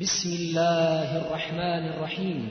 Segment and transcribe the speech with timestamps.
[0.00, 2.50] بسم الله الرحمن الرحيم.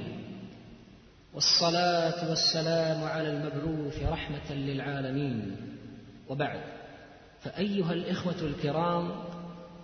[1.34, 5.56] والصلاة والسلام على المبعوث رحمة للعالمين.
[6.30, 6.60] وبعد.
[7.42, 9.12] فأيها الإخوة الكرام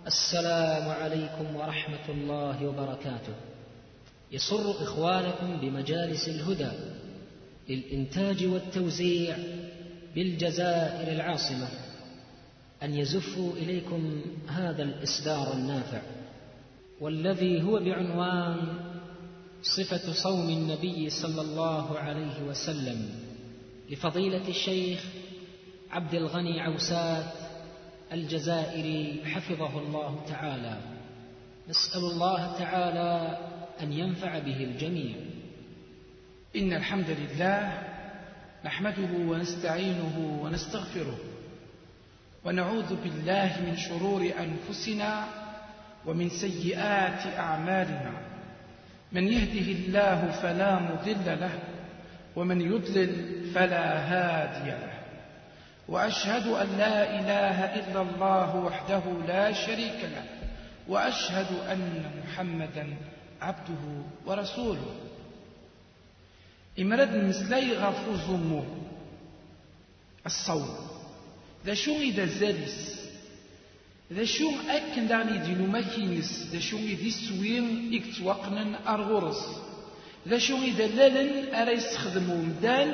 [0.06, 3.34] السلام عليكم ورحمة الله وبركاته.
[4.32, 6.70] يسر إخوانكم بمجالس الهدى
[7.68, 9.36] للإنتاج والتوزيع
[10.14, 11.68] بالجزائر العاصمة.
[12.82, 16.00] أن يزفوا إليكم هذا الإصدار النافع.
[17.02, 18.78] والذي هو بعنوان
[19.62, 23.08] صفة صوم النبي صلى الله عليه وسلم
[23.90, 25.04] لفضيلة الشيخ
[25.90, 27.32] عبد الغني عوسات
[28.12, 30.80] الجزائري حفظه الله تعالى.
[31.68, 33.38] نسأل الله تعالى
[33.80, 35.16] أن ينفع به الجميع.
[36.56, 37.88] إن الحمد لله
[38.64, 41.18] نحمده ونستعينه ونستغفره
[42.44, 45.41] ونعوذ بالله من شرور أنفسنا
[46.06, 48.12] ومن سيئات أعمالنا.
[49.12, 51.58] من يهده الله فلا مضل له
[52.36, 54.92] ومن يضلل فلا هادي له.
[55.88, 60.24] وأشهد أن لا إله إلا الله وحده لا شريك له
[60.88, 62.96] وأشهد أن محمدا
[63.40, 64.94] عبده ورسوله.
[66.78, 68.64] إمرد المسلاي غافو زمو
[70.26, 70.76] الصوم.
[71.66, 72.26] ذا شو إذا
[74.14, 79.42] ذا شو أكن دعني دينو ماكينس ذا شو إذا سوين إكتوقنن أرغورس
[80.28, 82.88] ذا شو إذا لالن أرى يستخدمو مدان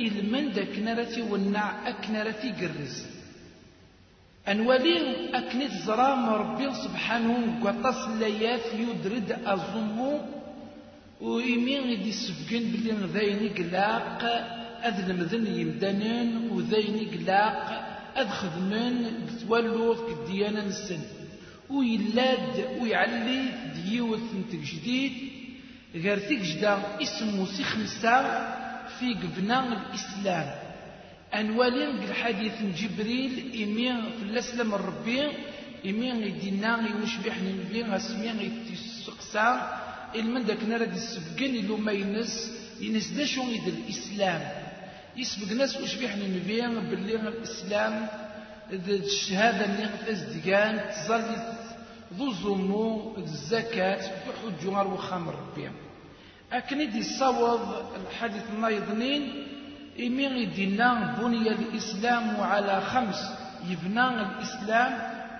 [0.00, 3.06] إلمن دا كنارتي والنع أكنارتي قرز
[4.48, 4.96] أنوالي
[5.34, 10.20] أكنت زرام ربي سبحانه قطاس اللياف يدرد أزمو
[11.20, 14.22] وإمين غدي سفقن بلي ذاين قلاق
[14.88, 17.83] أذ المذن يمدنن وذاين قلاق
[18.16, 21.00] أذ خدمن بتولوث كديانا نسن
[21.70, 23.42] ويلاد ويعلي
[23.84, 25.12] ديوث نتك جديد
[25.94, 28.22] غير تيجدا اسمه سي خمسة
[28.98, 30.54] في قبنا الإسلام.
[31.34, 35.22] أنوالين الحديث جبريل إمين في الأسلام الربي
[35.86, 39.80] إمين يدينا يوشبح نبي اسمين يتسقسا.
[40.14, 42.50] إلمن داك نرى دي السبقين اللي ما ينس
[42.80, 44.63] ينس دا شو الإسلام.
[45.16, 48.06] يسبق ناس وش بيحنا نبيان باللي الإسلام
[48.72, 51.36] الشهادة اللي غتاز ديان تظل
[52.18, 55.70] ذو زمو الزكاة بحج جوار وخمر ربي
[56.52, 57.60] أكن دي صوض
[57.96, 59.46] الحديث النايضنين
[60.00, 63.20] إمي يدينا بني الإسلام على خمس.
[63.68, 64.92] يبنى الإسلام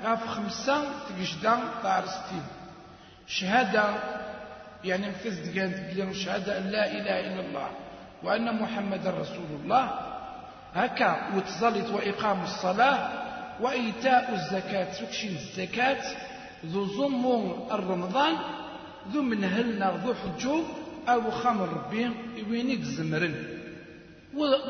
[0.05, 2.43] غاف خمسة تجدان طارستين
[3.27, 3.85] شهادة
[4.85, 7.69] يعني نفذ دقان تقول شهادة لا إله إلا الله.
[8.25, 9.91] وأن محمد رسول الله.
[10.75, 12.99] هكا وتزلط وإقام الصلاة
[13.61, 14.93] وإيتاء الزكاة.
[14.93, 16.03] سكشي الزكاة؟
[16.67, 17.25] ذو زم
[17.73, 18.35] الرمضان
[19.13, 20.63] ذو منهلنا ذو حجو
[21.09, 22.11] أو خمر ربي.
[22.51, 23.35] وينيك زمرن.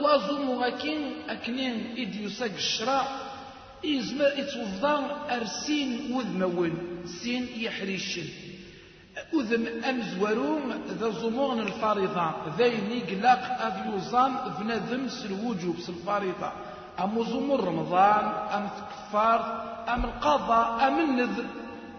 [0.02, 3.06] وأظن غاكين أكنين إدي يساق الشراء.
[3.84, 6.72] إزمر إتوفضان أرسين وذمون
[7.22, 8.28] سين يحريشن.
[9.34, 16.52] أذم أمزورون ذا زمون الفريضة ذيني قلاق أفيوزان بنذم سلوجوب سالفريضة
[17.00, 18.24] أم زمور رمضان
[18.56, 19.40] أم تكفار
[19.88, 21.44] أم القضاء أم النذر.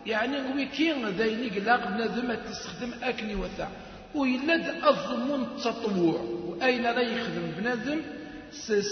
[0.06, 3.68] يعني ويكين ذيني قلاق بنذم تستخدم أكني وثا.
[4.16, 8.02] ويلد الزمون التطوع وأين لا يخدم بنذم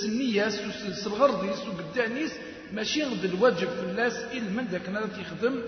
[0.01, 0.59] سنياس
[1.07, 2.31] الغرضيس وقدانيس
[2.73, 4.89] ماشي غد الواجب في الناس إلا من ذاك
[5.19, 5.61] يخدم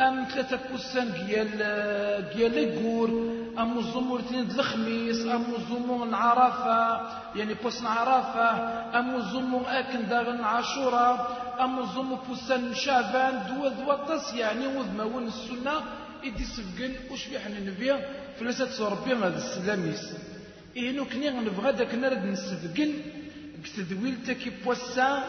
[0.00, 1.50] أم ثلاثة كوسان ديال
[2.34, 3.08] ديال الكور
[3.58, 7.00] أم الزمور اثنين الخميس أم الزمور عرفة
[7.36, 8.50] يعني بوسن عرفة
[8.98, 11.16] أم الزمور أكن داغن عاشوراء
[11.60, 15.76] أم الزمور بوسن شعبان دوا دوا يعني وذماون السنة
[16.24, 17.96] إدي سفقن وش بيحنا نبيا
[18.40, 20.04] فلسة ربي هذا السلاميس.
[20.76, 22.92] إنو كني نبغى داك نرد نسفقن
[23.64, 25.24] كتدويل تكي بوسا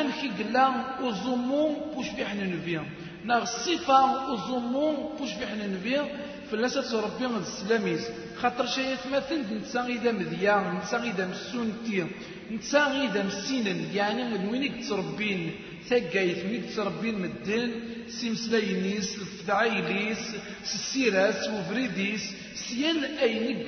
[0.00, 0.66] أمكي قلا
[1.02, 1.64] وزمو
[1.96, 2.82] وش بيحنا نبيا
[3.24, 6.02] ناغ الصفة وزمو وش بيحنا نبيا
[6.50, 8.00] فلاسة ربي غد السلاميس
[8.40, 12.06] خاطر شيء مثل نتسا غيدا مذيا نتسا غيدا مسونتي
[12.52, 13.80] نتسا غيدا مسينن.
[13.94, 15.50] يعني من وين تربين
[15.88, 17.70] تاقايت وين تربين مدن
[18.08, 20.22] سيمسلاينيس الفدعيليس
[20.64, 22.34] سيراس وفريديس.
[22.54, 23.66] سيان أين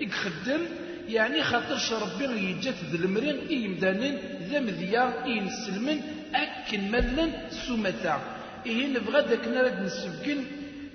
[0.00, 0.60] يخدم
[1.08, 4.18] يعني خاطرش ربي يجات ذا المرين إي مدانين
[4.50, 6.00] ذا مذيا إي نسلمن
[6.34, 8.43] أكن ملن سمتا.
[8.66, 10.44] إيه نبغى داك نرد نسبكن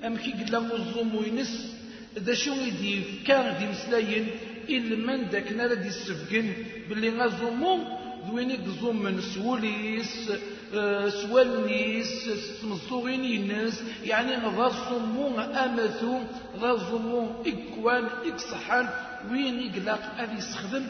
[0.05, 1.75] أم كي قلنا الظلم وينس
[2.19, 4.27] ذا شو يدي كان دي مسلاين
[4.69, 6.53] إلا من داك نرد يسفكن
[6.89, 10.31] باللي غازومو ذويني قزوم من سوليس
[10.75, 12.29] آه، سوالنيس
[12.61, 13.83] تمزوغين ينس.
[14.03, 16.19] يعني ذا صمو أمثو
[16.61, 18.89] ذا صمو إكوان إكسحان
[19.31, 20.83] وين يقلق أذي يستخدم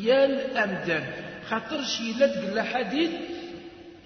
[0.00, 1.04] يال أمدان.
[1.48, 2.58] خاطر شي لا تقول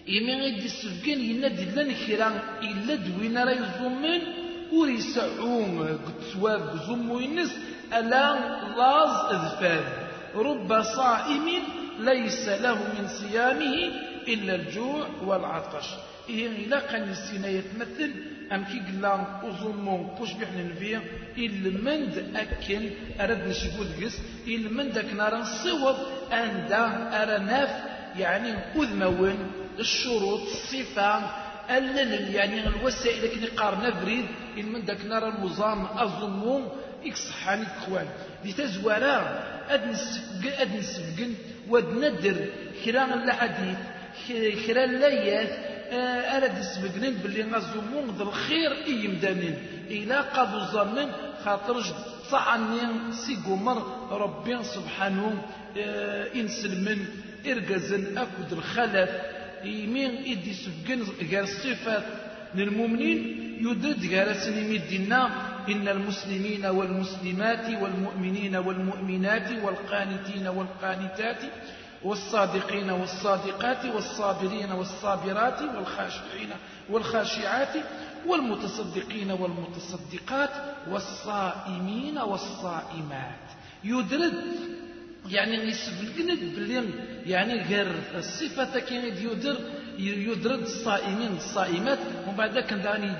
[0.08, 2.30] حديث إمي غيد السفقين ينا دلان كرا
[2.62, 4.20] إلا دوين راه يزومن
[4.72, 7.52] ور يسعوم قد سواب زمو ينس
[7.92, 8.24] ألا
[8.78, 9.84] لاز أذفاد
[10.34, 11.46] رب صائم
[11.98, 13.74] ليس له من صيامه
[14.28, 15.88] إلا الجوع والعطش
[16.28, 18.10] إيه إلا كان السنة يتمثل
[18.52, 19.14] أم كي قلا
[19.48, 21.00] أظلمون كوش بيحنا نفيا
[21.38, 22.90] إلا مند أكن
[23.20, 24.16] أرد نشبو دقس
[24.46, 25.96] إلا مند أكن أرى نصوب
[26.32, 26.84] أندا
[27.22, 27.72] أرى ناف
[28.18, 31.18] يعني أذمون الشروط الصفة
[31.70, 34.26] ألن يعني الوسائل كي قارنا بريد
[34.58, 36.68] إن من داك نرى النظام أظلمون
[37.04, 38.06] إكسحاني إخوان
[38.44, 41.34] دي تزوارا أد نسفقن
[41.68, 42.46] ود ندر
[42.84, 43.78] كرا الحديث
[44.66, 45.50] كرا اللايات
[45.90, 49.58] آه، أرد نسفقن باللي نظمون ذا الخير إي مدانين
[49.90, 51.10] إلا قد ظنن
[51.44, 51.84] خاطرج
[52.30, 52.80] طعني
[53.12, 55.42] سي قمر ربي سبحانه
[55.78, 57.06] آه، إنسلمن
[57.46, 59.10] إرقزن أكد الخلف.
[59.64, 62.04] يمين إدي سفقن غير الصفات
[62.54, 63.18] للمؤمنين
[63.60, 65.22] يدد غير سنمي دينا
[65.68, 71.42] إن المسلمين والمسلمات والمؤمنين والمؤمنات والقانتين والقانتات
[72.04, 76.50] والصادقين والصادقات والصابرين والصابرات والخاشعين
[76.90, 77.74] والخاشعات
[78.26, 80.50] والمتصدقين والمتصدقات
[80.90, 83.44] والصائمين والصائمات.
[83.84, 84.34] يدرد
[85.30, 86.84] يعني يسبلقند بلي
[87.26, 89.56] يعني غير الصفة كان يدر
[89.98, 93.16] يدرد الصائمين الصائمات ومن بعد كان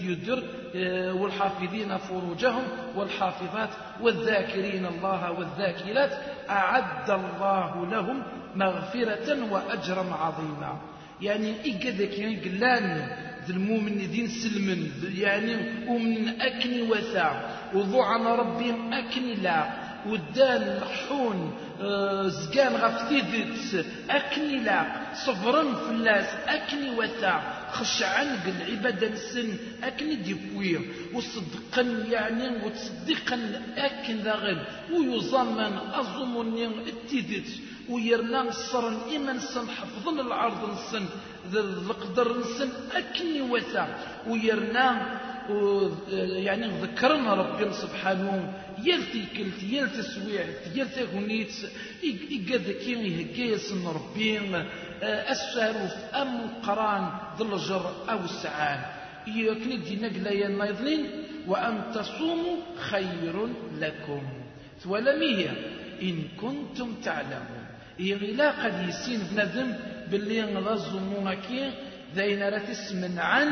[0.00, 0.42] يدر
[0.74, 2.62] آه، والحافظين فروجهم
[2.96, 3.68] والحافظات
[4.00, 6.12] والذاكرين الله والذاكرات
[6.50, 8.22] أعد الله لهم
[8.56, 10.78] مغفرة وأجرا عظيما.
[11.20, 13.08] يعني إيقادك يعني قلان
[13.46, 15.54] ذي المؤمنين سلمن يعني
[15.88, 19.89] ومن أكن وثا وضعن ربهم أكن لا.
[20.06, 27.42] ودان حون آه، زقان غفتيدت أكني لا صبرا فلاس أكني وثا
[27.72, 30.80] خشعا العبادة السن أكني ديبوير
[31.14, 37.48] وصدقا يعني وتصدقا أكن ذاغن ويظمن أظمني التيدت
[37.88, 41.04] ويرنا الصرن إما نسن حفظن العرض نسن
[41.50, 45.20] ذا القدر نسن أكني وثا ويرنا
[46.46, 48.54] يعني ذكرنا ربنا سبحانه
[48.84, 51.52] يلتي كلت يلتي سويعت يلتي غنيت
[52.04, 54.64] إيقاد كين يهكيس ربين
[55.02, 57.04] الساروف أم قران
[57.38, 58.80] ذلجر أو السعان
[59.26, 61.06] يكني دينا قلايا النايضلين
[61.46, 62.56] وأن تصوموا
[62.90, 63.48] خير
[63.78, 64.22] لكم.
[64.80, 65.52] ثولمية
[66.02, 67.66] إن كنتم تعلمون.
[68.36, 69.74] لا قد يسين بنذم
[70.10, 71.72] باللي نظمونا كي
[72.16, 73.48] ذين رتسمن عن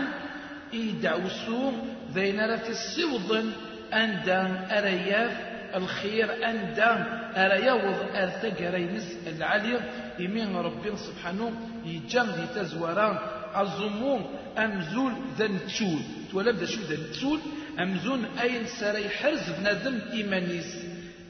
[0.75, 1.73] إيدعوسو
[2.15, 3.53] ذين رتسوضن
[3.93, 5.33] أندم أرياف
[5.75, 7.05] الخير أندم
[7.37, 9.81] أرياوض أرتقرينس العلي.
[10.19, 11.53] يمين ربي سبحانه
[11.85, 13.19] يجان دي تزوران
[13.61, 14.27] الزموم
[14.59, 16.01] أمزول ذن تشول
[16.33, 17.41] تولى بدا شو ذن تشول
[17.81, 20.77] أمزون أين سري حرز بنادم إيمانيس.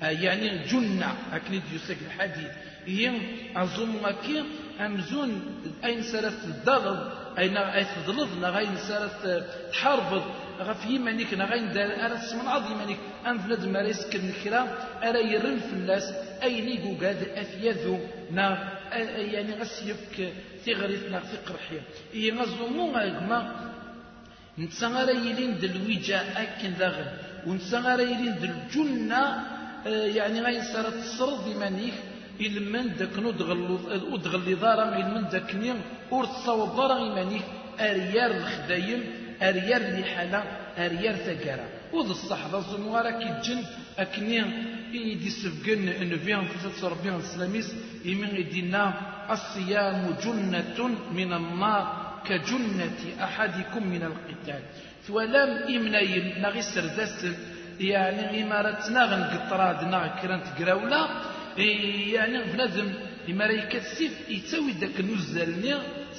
[0.02, 1.14] يعني جنة.
[1.32, 2.50] أكني يوسك الحديث.
[2.86, 3.22] ين
[3.56, 4.44] أزوم مكي
[4.80, 5.42] أمزون
[5.84, 7.27] أين سرت الضغط.
[7.38, 9.22] أين أي تضلض غاين سرت
[9.72, 10.24] تحاربض
[10.60, 14.62] غف يمانيك نغاين دار أرى تسمن عظ يمانيك أم فلاد ماريس كن كرا
[15.08, 16.06] أرى يرن فلاس
[16.42, 17.98] أي ليقو قاد أثيذو
[18.36, 18.46] نا
[19.34, 20.16] يعني غسيفك
[20.66, 21.82] تغريف نا في قرحية
[22.14, 23.38] إيه غزومو غايقما
[24.58, 27.08] نتسا يلين دلويجا أكن داغن
[27.46, 29.22] ونتسا يلين دلجنة
[30.16, 31.94] يعني غاين سارة تصرد يمانيك
[32.40, 33.16] إلمن داك
[34.12, 35.74] ودغلي ضارا إلمن داكني
[36.10, 37.46] ور تصاوب ضارا إيمانيك
[37.80, 39.00] أريار الخدايم
[39.42, 40.40] أريار لحالة
[40.78, 43.60] أريار ثقارة وذ الصح ذا الزموارة كي تجن
[43.98, 44.38] أكني
[44.94, 47.68] إيدي سفقن نبيان في ربيان السلاميس
[48.06, 48.84] إمين إدينا
[49.30, 50.80] الصيام جنة
[51.18, 51.84] من النار
[52.28, 54.62] كجنة أحدكم من القتال.
[55.06, 57.34] ثوالام إمنايم نغي سردسل
[57.80, 61.02] يعني إمارتنا غنقطراد نغ كرانت قراولا
[61.58, 62.92] يعني بنادم
[63.28, 65.74] إمارة يكتسف يتسوي داك النزلني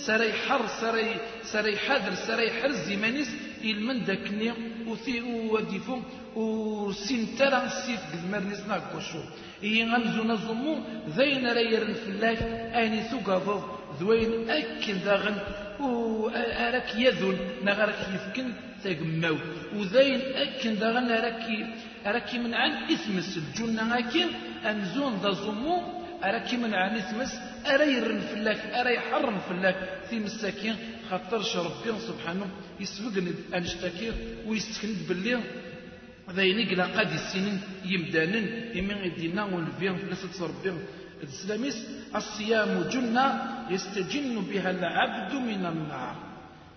[0.06, 3.32] سراي حر سراي سراي حذر سراي حر زيمانيس
[3.64, 4.52] إلمن داكني
[4.88, 6.00] وثي وديفو
[6.36, 9.22] وسنترا سيف قدمرنيس ناكوشو.
[9.64, 10.74] إيه غمزو نظمو
[11.18, 12.42] ذين رايرن فلاك
[12.82, 13.60] أني ثقافو
[14.00, 15.38] ذوين أكن داغن
[15.80, 18.48] وأراك يذن نغرك يفكن
[18.84, 19.38] تقمو
[19.76, 21.46] وذين أكن داغن أراك
[22.08, 24.30] أراك من عن إثمس الجنة أكن
[24.66, 25.82] أمزون ذا زمو
[26.24, 27.34] أرى كيما نعني ثمس
[27.66, 29.76] أرى يرن فلاك أرى يحرم فلاك
[30.10, 30.76] في مساكين
[31.10, 32.48] خاطرش ربي سبحانه
[32.80, 33.16] يسبق
[33.56, 34.12] أنشتكي
[34.48, 35.40] ويستكند باللي
[36.36, 38.46] ذاين قلا قاد السنين يمدانن
[38.80, 40.72] إمن يدينا ونفيا فلسة ربي.
[41.24, 41.78] الإسلاميس
[42.16, 43.26] الصيام جنة
[43.70, 46.16] يستجن بها العبد من النار.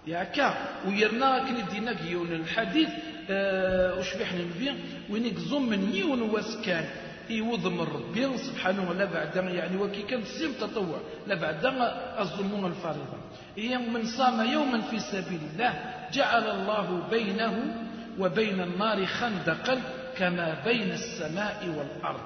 [0.06, 0.48] ياكا
[0.86, 2.88] ويرنا كن دينا يون الحديث
[3.30, 4.68] أه وشبح نبي
[5.10, 6.84] وين زوم من يون واسكان
[7.30, 11.64] يوض من ربي سبحانه ولا بعد يعني وكي كان سيم تطوع لا بعد
[12.18, 13.18] الظلمون الفريضة
[13.92, 15.74] من صام يوما في سبيل الله
[16.12, 17.74] جعل الله بينه
[18.18, 19.80] وبين النار خندقا
[20.18, 22.20] كما بين السماء والأرض.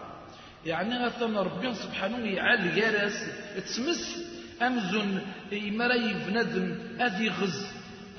[0.67, 4.19] يعني غثنا ربي سبحانه يعال يارس تسمس
[4.62, 5.21] أمزن
[5.53, 7.67] إمري بندم أذي غز.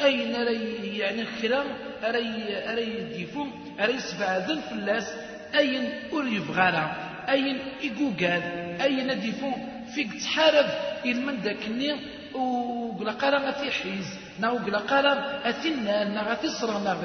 [0.02, 1.64] أين ري يعني خلا
[2.04, 3.46] أري أري ديفو
[3.80, 5.14] أري سبعذن في اللاس؟
[5.56, 6.86] أين أري بغارة؟
[7.30, 8.44] أين إيقوقال
[8.82, 9.52] أين ديفو
[9.96, 10.66] فيك تحارب
[11.06, 11.96] من داكني؟
[12.34, 14.08] وقلا قرا غاتي حيز.
[14.40, 15.14] نا وقلا قرا
[15.50, 16.98] أثنا نا غاتي صرا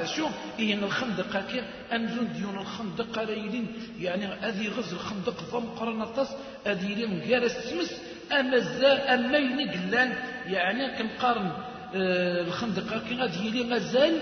[0.59, 1.61] إين الخندق كي
[1.93, 3.67] أنزون ديون الخندق رايلين
[3.99, 6.27] يعني أذي غز الخندق ضم قرنا طاس
[6.67, 8.01] أذي لين غير السمس.
[8.31, 10.13] أما الزال أما يني قلان.
[10.47, 11.51] يعني كنقارن
[11.95, 14.15] آه الخندق كي غادي يلي غزال.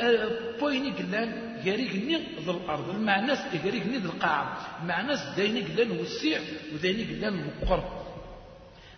[0.00, 0.28] آه
[0.60, 1.53] بويني قلان.
[1.66, 2.16] غاري قلني
[2.46, 4.46] ذا الأرض المعناس غاري قلني ذا القاعة
[4.82, 6.40] المعناس دايني قلان وسيع
[6.74, 8.04] ودايني قلان مقر.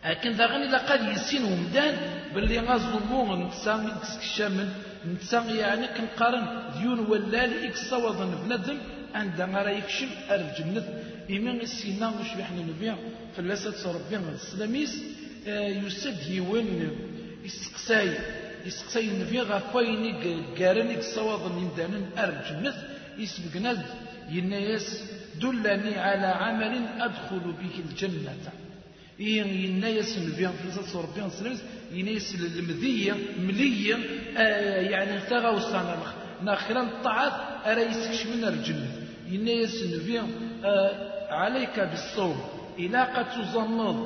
[0.04, 1.94] لكن ذا غني لقد يسين ومدان
[2.34, 3.74] باللي غازلمو نتسا
[4.20, 4.68] كشامن
[5.06, 6.44] نتسا يعني كنقارن
[6.78, 8.78] ديون ولال إكس صوضا بندم
[9.14, 10.84] عند غرا يكشم الجنة
[11.30, 12.96] إيمان السينا وش بحنا نبيع؟
[13.36, 14.92] فلاسة ربي السلاميس
[15.86, 16.68] يسد يون
[18.66, 20.12] يسقساي النبي غفايني
[20.58, 22.74] قارني صوضا من دانن الجنة
[23.18, 23.84] يسبقنا
[24.30, 24.88] ينايس
[25.42, 26.74] دلني على عمل
[27.06, 28.34] أدخل به الجنة.
[29.18, 33.96] ينا يسم البيان في لسات ربي سلمس ينا يسم المذية ملية
[34.92, 35.96] يعني تغاو السنة
[36.42, 37.32] ناخرا الطاعات
[37.66, 38.90] أرى يسكش من الجنة.
[39.30, 40.30] ينا يسم البيان
[40.64, 42.40] آه عليك بالصوم.
[42.78, 43.98] إلا قد تزمض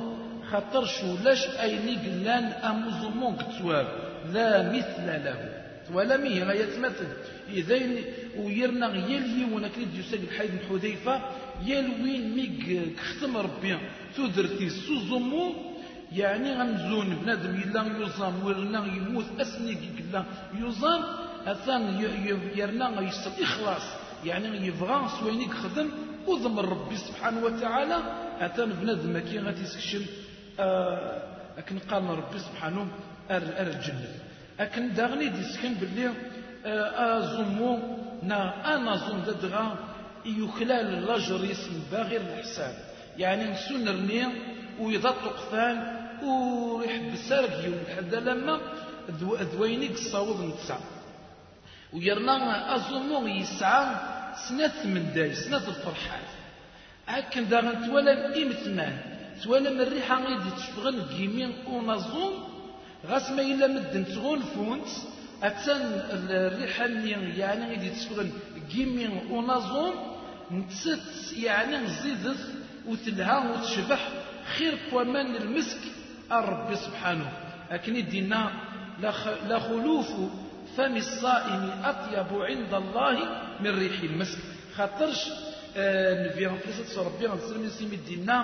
[0.51, 5.61] خاطر شو لاش أيني قلان أمزمون كتواب لا مثل له.
[5.93, 7.07] ولا مية ما يتمثل.
[7.49, 7.79] إذا
[8.37, 11.21] ويرنا يلي ونكريد الحيد بن حذيفة.
[11.65, 13.77] يلوين ميك كختم ربي.
[14.17, 15.53] تدرتي سوزمو
[16.11, 20.23] يعني غمزون بنادم يلا يوزام ورنا يموت أسني قلا
[20.59, 21.01] يوزام.
[21.45, 21.83] أثان
[22.55, 23.85] يرنا يصل إخلاص.
[24.25, 25.89] يعني يبغى سوينيك خدم
[26.27, 27.97] وضم ربي سبحانه وتعالى.
[28.39, 30.05] أثان بنادم كي غادي يسكشم
[30.59, 31.21] آه
[31.57, 32.87] لكن قال ربي سبحانه.
[33.31, 34.11] أر, الجنة
[34.59, 36.11] لكن داغني ديسكن باللي
[36.65, 37.79] أزمو
[38.23, 39.77] نا أنا زوم ددغا
[40.25, 42.75] يخلال الرجل يسم باغي الحساب.
[43.17, 44.27] يعني نسنرني
[44.79, 45.77] ويضط قفان
[46.23, 48.59] ويحب السرق يوم حدا لما
[49.53, 50.77] ذوينيك الصوض نتسع
[51.93, 53.85] ويرنا أزمو يسعى
[54.49, 56.29] سنة من داي سنة الفرحات
[57.07, 58.97] هكذا داغن تولا إيمتمان
[59.43, 62.50] تولا من الريحة غيدي تشفغن كيمين ونظوم
[63.07, 64.87] غاس ما إلا مدن تغول فونت
[65.43, 65.81] أتن
[66.29, 66.85] الريحة
[67.37, 68.31] يعني غيدي تشفغن
[68.71, 69.93] كيمين ونظوم
[70.51, 72.37] نتست يعني زيدت
[72.87, 74.09] وتلها وتشبح
[74.57, 75.79] خير كومان المسك
[76.31, 77.31] الرب سبحانه.
[77.71, 78.51] لكن يدينا
[79.47, 80.07] لا خلوف
[80.77, 84.39] فم الصائم أطيب عند الله من ريح المسك.
[84.75, 85.29] خاطرش
[85.77, 88.37] نبي قصة ربي نسلم نسيم الدينا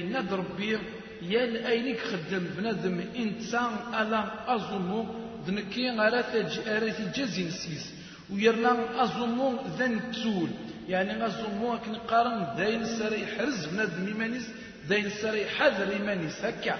[0.00, 0.78] يناد ربي
[1.22, 4.20] يا أينك خدم بنادم إنسان ألا
[4.54, 5.06] ازومو
[5.46, 6.34] ذنكي غارات
[6.68, 7.92] ارات جازي نسيس
[8.32, 9.48] ويرنا ازومو
[9.78, 10.50] ذن تول.
[10.88, 14.46] يعني ازومو كن قارن داين سري حرز بنادم يمانيس
[14.88, 16.78] داين سري حذر يمانيس هكا.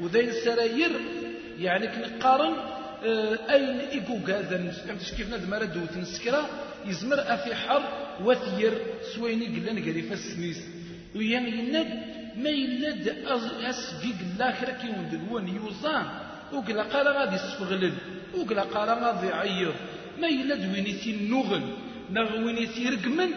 [0.00, 0.92] وداين سراير
[1.58, 2.54] يعني كن قارن
[3.50, 6.42] أين ايكو هذا فهمتش كيف نادم راه دوت نسكرا؟
[6.86, 7.82] يزمر أفي حر
[8.24, 8.72] وثير
[9.14, 10.60] سويني قلنا نقري فالسنيس
[11.16, 13.08] ويان يناد ما يلاد
[13.62, 16.06] اسفيق الآخر كي وندلوان يوزان.
[16.52, 17.92] وقلا قال غادي يسفغلل.
[18.38, 19.74] وقلا قال غادي يعيط
[20.20, 21.62] ما يلاد وينيتي النغل
[22.10, 23.30] نغ وينيتي رقمن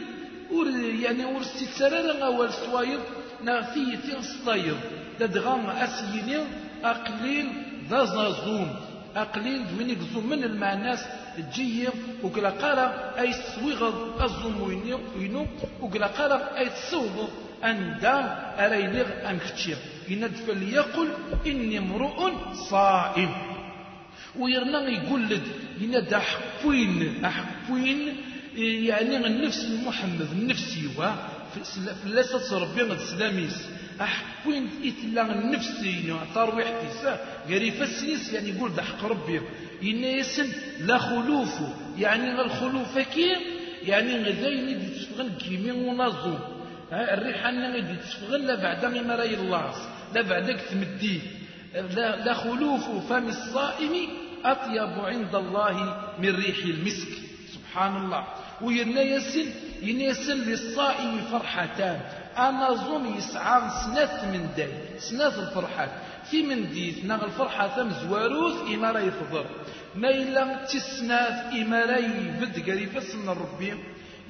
[0.52, 0.68] ور
[1.06, 3.00] يعني ور ستسرر غوال سوايض
[3.44, 4.78] نغ ثيتي سطايض
[5.20, 6.38] ددغام اسيني
[6.84, 7.48] أقليل
[7.90, 8.76] ذا زازوم
[9.16, 11.06] أقليل وين يقزم من المعناس
[11.38, 11.88] تجي
[12.24, 14.62] وقلا قارا أي سويغض أزوم
[15.18, 15.48] وينو.
[15.82, 17.30] وقلا قارا أي تسوض
[17.64, 18.16] أندا
[18.66, 19.78] أريلغ أنكتشير
[20.10, 21.08] يند فليقل
[21.46, 22.32] إني امرؤ
[22.70, 23.32] صائم.
[24.40, 25.48] ويرنا يقول لد
[25.82, 28.16] يند أحفوين أحفوين
[28.58, 31.12] يعني النفس محمد النفس يوا.
[32.04, 33.58] فلاس ربي غد سلاميس
[34.02, 35.86] أحكوين إتلا النفس
[36.36, 39.42] ترويح تيسا غريفة السنيس يعني يقول ده حق ربي.
[39.84, 40.48] إن يسن
[40.80, 41.60] لا خلوف
[41.98, 43.36] يعني الخلوف كي؟
[43.84, 46.38] يعني غزاين يدي تسفغن كيمي ونظم
[46.92, 49.74] الريحان يدي تسفغن لا بعد ما راي الله
[50.14, 51.22] لا بعدك تمدي
[51.74, 53.94] لا, خلوف فم الصائم
[54.46, 55.76] أطيب عند الله
[56.20, 57.12] من ريح المسك.
[57.54, 58.24] سبحان الله
[58.62, 59.48] ويرنا يسن
[59.82, 62.00] ينسن للصائم فرحتان.
[62.38, 65.90] أنا ظن يسعى سنة من داي سنة الفرحات
[66.30, 69.46] في من ديت نغ الفرحة ثم زواروث إما لا يفضل.
[69.96, 73.74] ما إلا تسنات إما لا يبد قريبا سن ربي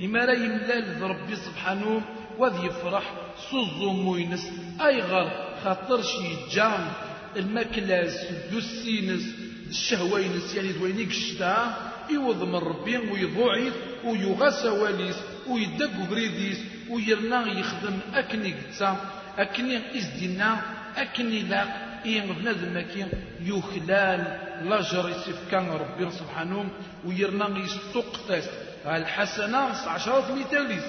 [0.03, 2.01] إما لا يملال ربي سبحانه.
[2.39, 3.13] وذي يفرح
[3.51, 4.49] سوزو موينس
[4.81, 5.31] أي غر
[5.63, 6.87] خاطر شي جام
[7.35, 9.23] المكلاس دوسينس
[9.69, 13.73] الشهوينس يعني دوينيك الشتاء يوض من ربي ويضعف
[14.05, 15.15] ويغسى واليس
[15.47, 16.57] ويدق بريديس
[16.89, 18.97] ويرنا يخدم أكني قتا
[19.37, 20.61] أكني إزدنا
[20.97, 21.63] أكني لا
[22.05, 23.05] إيه بنادم كي
[23.41, 26.69] يخلال لاجر يسف كان ربي سبحانه
[27.05, 28.49] ويرنا يستقتس
[28.85, 30.83] الحسنة عشرة مثاليس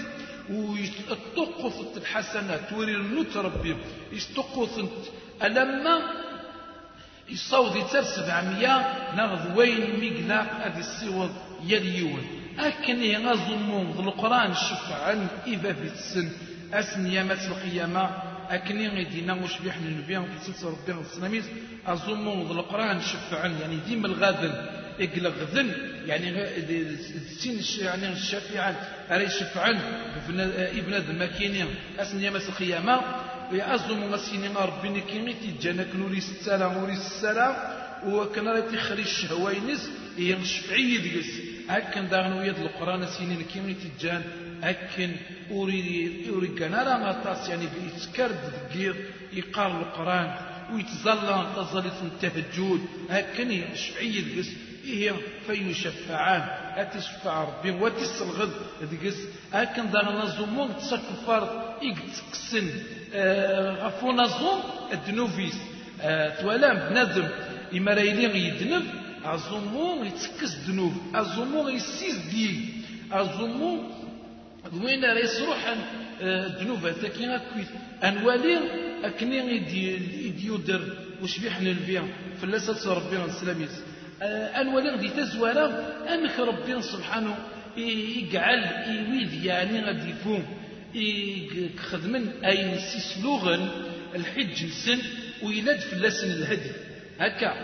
[0.51, 3.77] ويستقف الحسنات توري النوت ربي.
[4.13, 4.85] يستقف
[5.43, 5.99] ألما
[7.29, 8.77] يصوض يتر سبعمية
[9.17, 11.31] نغض وين ميقلاق هذه السيوض
[11.65, 12.27] يليون
[12.59, 16.31] أكني غزمون ذو القرآن شفعا إذا في السن.
[16.73, 18.11] أسن يامات القيامة.
[18.51, 21.45] أكني غيدينا مش بيحن النبي في سلسلة ربي السلاميز
[21.87, 25.73] أزمون القرآن شفعا يعني ديما الغادن إقل غذن
[26.07, 26.29] يعني
[27.17, 28.75] السين يعني الشافعا
[29.11, 29.73] أري شفعا
[30.79, 31.65] ابن ذا ماكيني
[31.99, 33.01] أسن يامات القيامة
[33.53, 37.55] يأزم مسيني ربي نكيمي تيجانا كنوري السلام وري السلام.
[38.07, 41.31] وكان راه تخرج الشهوينس هي الشفعية ديس
[41.71, 44.23] أكن داغنو يد القرآن سينين كيمي تيجان.
[44.63, 45.11] أكن
[45.51, 48.37] أوري أوري كان راه غطاس يعني بيتكرد
[48.71, 48.97] دقيق
[49.33, 50.29] يقال القرآن
[50.73, 54.51] ويتزلى تظل التهجد أكن هي الشفعية ديس
[54.87, 55.14] هي
[55.47, 56.43] فيشفعان.
[56.76, 58.50] أتشفع ربي وتسلغد
[58.93, 59.19] دقس
[59.55, 61.42] أكن داغنا زمون تسكفر
[61.83, 62.66] إكتكسن
[63.83, 64.61] غفونا زوم
[64.92, 65.57] الدنوفيس.
[66.40, 67.29] توالام بنادم.
[67.75, 68.85] إما رايلين يدنب.
[69.25, 72.68] أزومو يتكس دنوب أزومو يسيز دي
[73.12, 73.90] أزومو
[74.83, 75.75] وين راه يصروح
[76.20, 77.68] الدنوب تاكين أكويت.
[78.05, 78.59] أنوالي
[79.05, 79.38] أكني
[80.27, 80.83] يديودر
[81.23, 82.03] وش بيحن الفيا
[82.42, 83.75] فلاسة ربنا السلاميس.
[84.22, 85.66] أنوالي غدي تزوارا
[86.14, 87.37] أنك ربنا سبحانه
[87.77, 90.44] يجعل يويد يعني غادي يفهم
[90.94, 93.68] يخدمن أي سيسلوغن
[94.14, 94.98] الحج السن
[95.42, 96.70] ويلاد فلاسن الهدي.
[97.20, 97.55] هكا.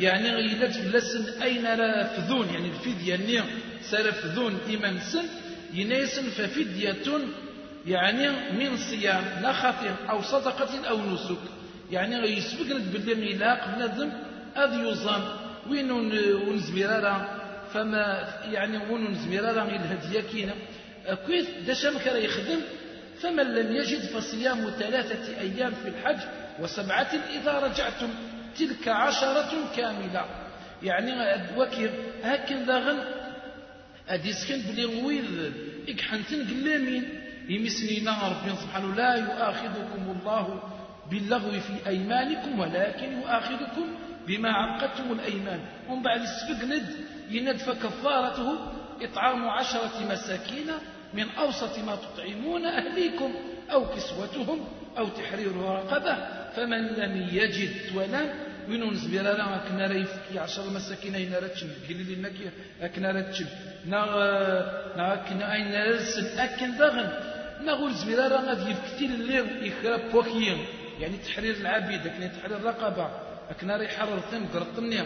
[0.00, 3.44] يعني يلاد فلاسن أين لا فذون يعني الفدية نير
[3.82, 5.24] سرفذون إيمان سن
[5.74, 6.96] ينايسن ففدية
[7.86, 11.42] يعني من صيام نخط أو صدقة أو نسك.
[11.90, 14.10] يعني يسبق باللي ميلاق بنادم
[14.56, 15.90] أذ يظن وين
[16.48, 20.54] ونزميرارا فما يعني ونزميرارا الهدية كينا
[21.26, 22.60] كويس دشام كان يخدم
[23.20, 26.20] فمن لم يجد فصيام ثلاثة أيام في الحج
[26.60, 28.08] وسبعة إذا رجعتم
[28.58, 30.24] تلك عشرة كاملة.
[30.82, 31.12] يعني
[31.56, 31.90] وكير
[32.22, 32.98] هكذا غن
[34.08, 35.52] أديسكن بلي ويل
[35.88, 37.04] إكحنتن قلامين.
[37.48, 40.62] يمسنينا ربي سبحانه لا يؤاخذكم الله
[41.10, 43.86] باللغو في أيمانكم ولكن يؤاخذكم
[44.26, 45.60] بما عقدتم الأيمان.
[45.88, 46.86] ومن بعد السفق ند
[47.30, 48.58] يند فكفارته
[49.02, 50.66] إطعام عشرة مساكين
[51.14, 53.34] من أوسط ما تطعمون أهليكم
[53.72, 54.64] أو كسوتهم
[54.98, 56.16] أو تحرير رقبة.
[56.56, 58.34] فمن لم يجد ولم
[58.68, 63.46] وين نزبير لا أكنا ريفكي عشر مساكين أين رتشن قليل لك أكنا رتشن
[63.86, 64.04] نا
[64.96, 67.10] نا أكنا أين رسل أكن دغن
[67.62, 70.64] نقول زبير لا غادي يفكتي اللي يخرب بوكيين
[71.00, 73.31] يعني تحرير العبيد أكنا تحرير الرقبة.
[73.52, 75.02] أكنا ريح حرر ثم قرطني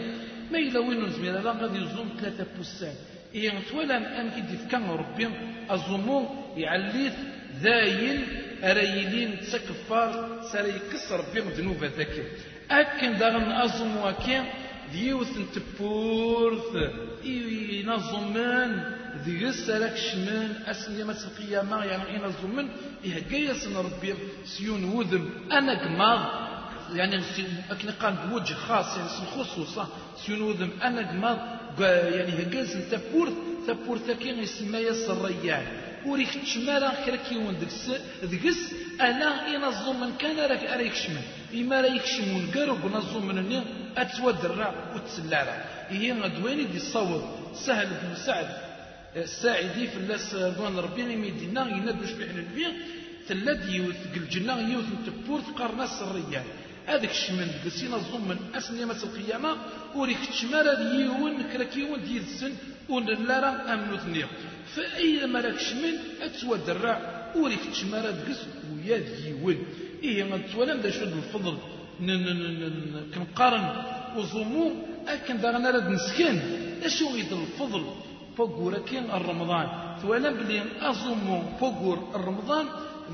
[0.51, 2.95] ما إلا وين زبير لا غادي يزوم ثلاثة بوسان
[3.35, 5.27] إيه تولا أم كي كان ربي
[5.71, 6.19] الزمو
[6.63, 7.17] يعليث
[7.63, 8.17] ذاين
[8.63, 10.11] أريلين تسكفار
[10.51, 10.73] ساري
[11.33, 12.15] بهم ذنوب ذاك
[12.71, 14.43] أكن داغن أزمو أكين
[14.91, 16.73] ديوث تبورث
[17.23, 18.71] ينظمان
[19.25, 22.67] ذي سلك شمان أسن يمس القيامة يعني ينظمان
[23.05, 24.13] إيه سن ربي
[24.45, 26.46] سيون وذم أنا قماض
[26.93, 27.21] يعني
[27.71, 29.87] أكن بوجه خاص يعني خصوصا
[30.25, 31.37] سيون وذم أنا قماض
[31.81, 33.33] يعني هكاز تبورث
[33.67, 35.65] تبورث كي يسمى الريان
[36.05, 37.91] وريك تشمالا كراكيون دكس
[38.23, 38.59] دكس
[39.01, 41.21] أنا ينظم من كان راك أريك شمن.
[41.53, 43.63] إما رايك شمون قرب نظم من النير
[43.97, 45.55] اتودرع وتسلارا.
[45.89, 47.23] هي غدويني دي الصوت
[47.65, 48.49] سهل بن سعد
[49.15, 52.69] الساعدي في الناس رضوان ربي ميدينا ينادوش بحنا البيع
[53.27, 56.43] تلا ديوث الجنة يوث تبور قرنا الريان
[56.87, 59.51] هذاك الشمن قسينا الظلم أسن يوم القيامة
[59.95, 62.53] وريك تشمال ديون كراكيون ديال السن
[63.27, 64.27] لا راه أمنو ثنيا
[64.73, 65.95] فأي مراك الشمن
[66.25, 66.97] أتودرع
[67.35, 69.57] وريك تشمال قس ويا ديون
[70.03, 71.57] إيه ما تولم دا شد الفضل.
[73.13, 73.65] كنقارن
[74.17, 74.65] وظمو
[75.07, 76.37] أكن داغنا راد نسكن
[76.87, 77.83] أشو يد الفضل؟
[78.37, 79.67] فوقور كين الرمضان.
[80.01, 82.65] ثوالا بلي أظمو فوقور الرمضان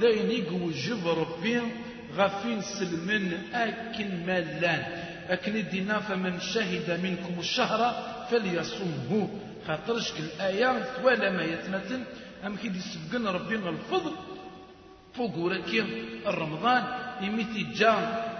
[0.01, 1.61] ذاين يقوجب ربي.
[2.17, 4.83] غفين سلمن أكن مالان.
[5.29, 7.81] أكن الدينا فمن شهد منكم الشهر
[8.31, 9.29] فليصمه
[9.67, 12.01] خاطرش الآية ثوالا ما يتمثل
[12.45, 14.11] أم كي يسبقن ربي الفضل.
[15.13, 15.85] فوق ولكن
[16.27, 16.83] الرمضان.
[17.21, 17.93] يميتي جا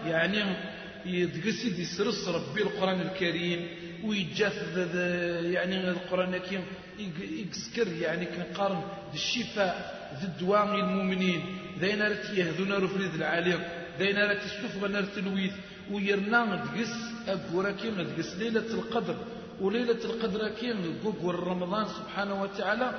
[0.06, 0.44] يعني
[1.06, 3.68] يدقسي دي سرس ربي القرآن الكريم.
[4.04, 4.78] ويجاث
[5.56, 6.66] يعني القرآن الكريم.
[7.20, 8.84] يكسكر يعني كنقارن.
[9.14, 9.74] الشفاء
[10.20, 11.42] ذي الدواء المؤمنين.
[11.80, 13.62] ذينا رت يهذونا رفريد العالم
[14.00, 15.54] ذينا رت السفغ نار تلويث
[15.92, 16.94] ويرنا دقس
[17.28, 19.18] أقورا كيم دقس ليلة القدر.
[19.62, 22.92] وليلة القدر كيم قوق رمضان سبحانه وتعالى.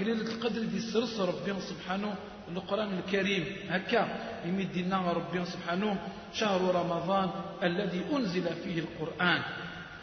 [0.00, 2.14] ليلة القدر دي سرس ربي سبحانه
[2.48, 3.44] القرآن الكريم.
[3.68, 4.08] هكا
[4.46, 5.98] يمدنا ربي سبحانه
[6.32, 7.30] شهر رمضان
[7.62, 9.42] الذي أنزل فيه القرآن.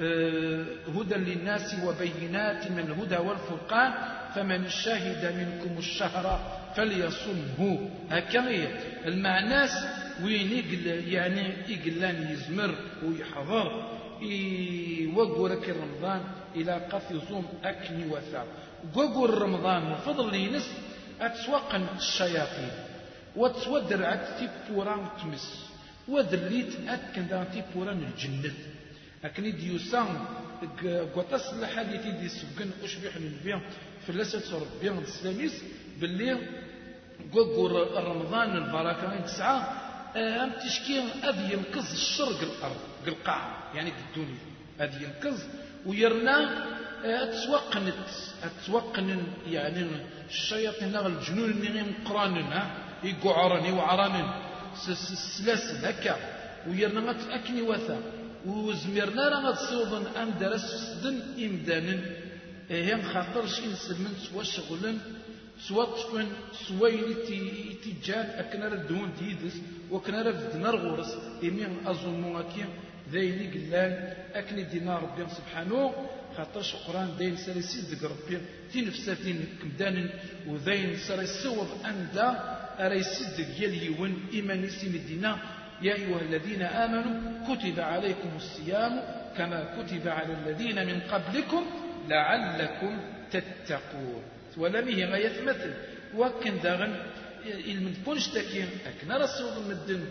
[0.01, 3.93] آه، هدى للناس وبينات من الهدى والفرقان.
[4.35, 6.25] فمن شهد منكم الشهر
[6.75, 7.89] فليصمه.
[8.09, 8.67] هكذا
[9.05, 9.69] المعنى
[10.23, 13.95] وين يقل يعني يقلان يزمر ويحضر.
[15.15, 16.21] وقورك رمضان
[16.55, 18.43] إلى قف يصوم أكني وثا
[18.95, 20.67] وقور رمضان من فضل ينس
[21.21, 22.71] أتسوقن الشياطين.
[23.35, 25.47] وتودر عد تيبوران تمس.
[26.07, 28.53] ودليت أتكن دان تيبوران الجنة.
[29.25, 30.07] أكني ديوسان
[31.15, 33.59] قطس الحديث دي سبقن أشبح للبيع
[34.03, 35.63] في اللسة ربيع السلاميس
[36.01, 36.38] باللي
[37.33, 37.71] قوقور
[38.03, 39.81] رمضان البركة تسعة
[40.15, 44.39] أم تشكي أذ ينقذ الشرق الأرض القاع يعني الدنيا.
[44.81, 45.39] أذ ينقذ
[45.85, 46.65] ويرنا
[47.03, 47.91] أتوقن
[48.43, 49.88] أتوقن يعني
[50.29, 52.71] الشياطين الجنون اللي مقراننا
[53.03, 54.29] يقعرني وعرانن
[54.89, 56.15] السلاسل هكا
[56.67, 57.97] ويرنا أكني وثا.
[58.45, 61.99] وزميرنا راه تصوضن أم درس سدن إمدانا.
[62.69, 64.13] هي خاطر شي نسلمن
[65.60, 66.26] سوا شغلا
[66.68, 66.89] سوا
[67.84, 69.56] تيجان أكنا ردون تيدس
[69.91, 71.12] وكنا ردنا رغورس
[71.44, 72.70] إمي أظن أكيم
[73.12, 75.94] ذيني قلان أكني دينا ربي سبحانه.
[76.38, 78.38] خاطرش القرآن داين ساري سيدك ربي
[78.72, 80.10] تي نفساتين كمدان
[80.48, 80.98] وذين
[81.44, 82.28] سوض أندا
[82.80, 85.39] أري سيدك يليون إيماني سين الدينا.
[85.82, 87.15] يا أيها الذين آمنوا
[87.48, 88.94] كتب عليكم الصيام
[89.38, 91.63] كما كتب على الذين من قبلكم
[92.10, 93.00] لعلكم
[93.32, 94.35] تتقون.
[94.58, 95.74] ولمه ما يتمثل.
[96.15, 96.96] وكن داغن
[97.46, 100.06] المدبونش تكين أكنا رسول المدن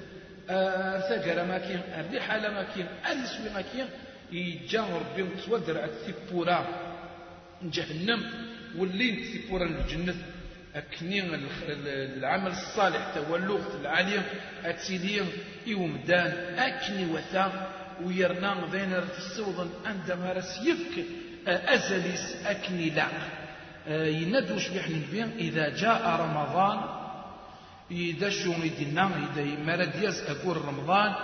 [0.50, 3.86] ارثقر ما كين الريحة ما كين الاسوي ما كين
[4.32, 6.68] يجا ربي متودر الثبورة
[7.62, 8.22] جهنم
[8.78, 10.14] واللي ثبورة الجنة
[10.74, 11.22] أكني
[12.18, 14.22] العمل الصالح تولغت العالم
[14.64, 15.22] أتسيلي
[15.66, 16.58] يومدان.
[16.58, 17.70] أكني وثا
[18.02, 21.04] ويرنا ذين السوضن عندما رس يفك
[21.46, 23.06] أزليس أكني لا
[23.88, 26.80] يندو شبيح البين إذا جاء رمضان
[27.90, 31.14] إذا شو يدنا إذا مرد يز أقول رمضان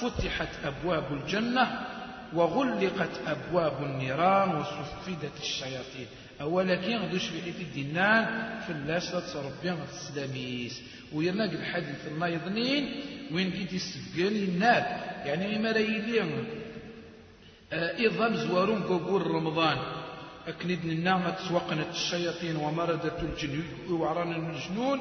[0.00, 1.86] فتحت أبواب الجنة
[2.34, 6.06] وغلقت أبواب النيران وصفدت الشياطين.
[6.40, 8.24] أولا كي غدوش في حيث الدينان
[8.66, 10.82] في اللاسة ربي السلاميس.
[11.12, 13.00] ويرناق الحديث الله يظنين
[13.32, 14.82] وين كي تسفقل النار
[15.24, 16.44] يعني ما رايلين
[17.72, 19.99] إظام زوارون قبور رمضان.
[20.48, 25.00] أكند النعمة سوقنت الشياطين ومردة الجن وعران الجنون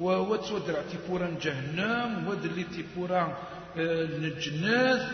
[0.00, 3.38] وتودر تيبورا جهنم ودلي تيبورا
[3.76, 5.08] الجنات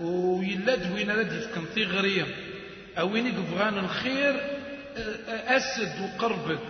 [0.00, 2.26] ويلاد وين راد يفكن ثغريا
[2.98, 4.34] أوين يبغان الخير
[5.28, 6.68] أسد وقربت.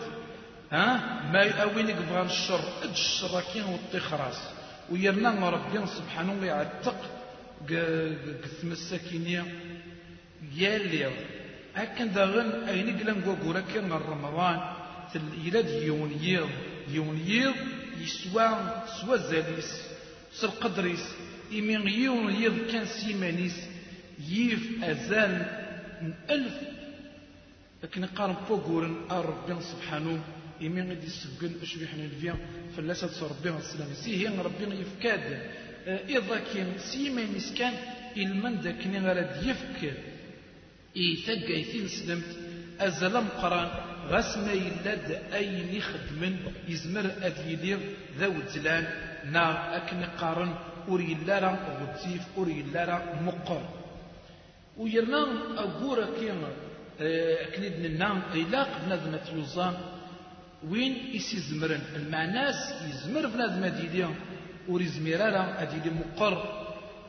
[0.72, 0.96] ها؟
[1.32, 2.60] ما أوين يبغان الشر.
[2.82, 4.40] أج الشر كين والطخراس.
[4.90, 6.96] ويرنا ربي سبحانه يعتق
[8.44, 9.44] قثم السكينية
[10.56, 11.10] يالي
[11.76, 14.60] أكن داغن أين قلن قوقورا كان رمضان.
[15.44, 16.50] يلاد يون يض
[16.88, 17.54] يون يض
[18.00, 18.48] يسوى
[19.00, 19.70] سوى زاليس
[20.32, 21.04] سر قدريس.
[21.52, 23.56] إمين يون يض كان سيمانيس.
[24.28, 25.32] يف أزال
[26.02, 26.56] من ألف.
[27.82, 30.20] لكن قارن فوقورن ربي سبحانه.
[30.62, 32.34] إمين غادي يسبقن باش بيحنا الفيا
[32.76, 33.88] فلاسة ربي السلام.
[33.94, 35.24] سي هي ربي يفكاد
[35.86, 37.74] إذا كان سيمانيس كان
[38.16, 39.80] إلمن داكني غاد يفك
[40.96, 42.36] إيثاق إيثين سلمت
[42.80, 43.68] أزال مقران
[44.08, 46.36] غاس ما يلاد أين يخدمن
[46.68, 47.78] يزمر أذ
[48.18, 48.84] ذا وزلان
[49.24, 50.54] نا أكن قارن
[50.88, 53.62] ور يلا راه غتيف ور يلا مقر.
[54.76, 55.22] ويرنا
[55.58, 56.50] أقورا كيما
[57.46, 59.74] أكنيد لنا إلا بنادم يوزان
[60.70, 64.08] وين يسيزمرن المعناس يزمر بنادم ديلي
[64.68, 66.62] ور يزمر راه أديلي مقر.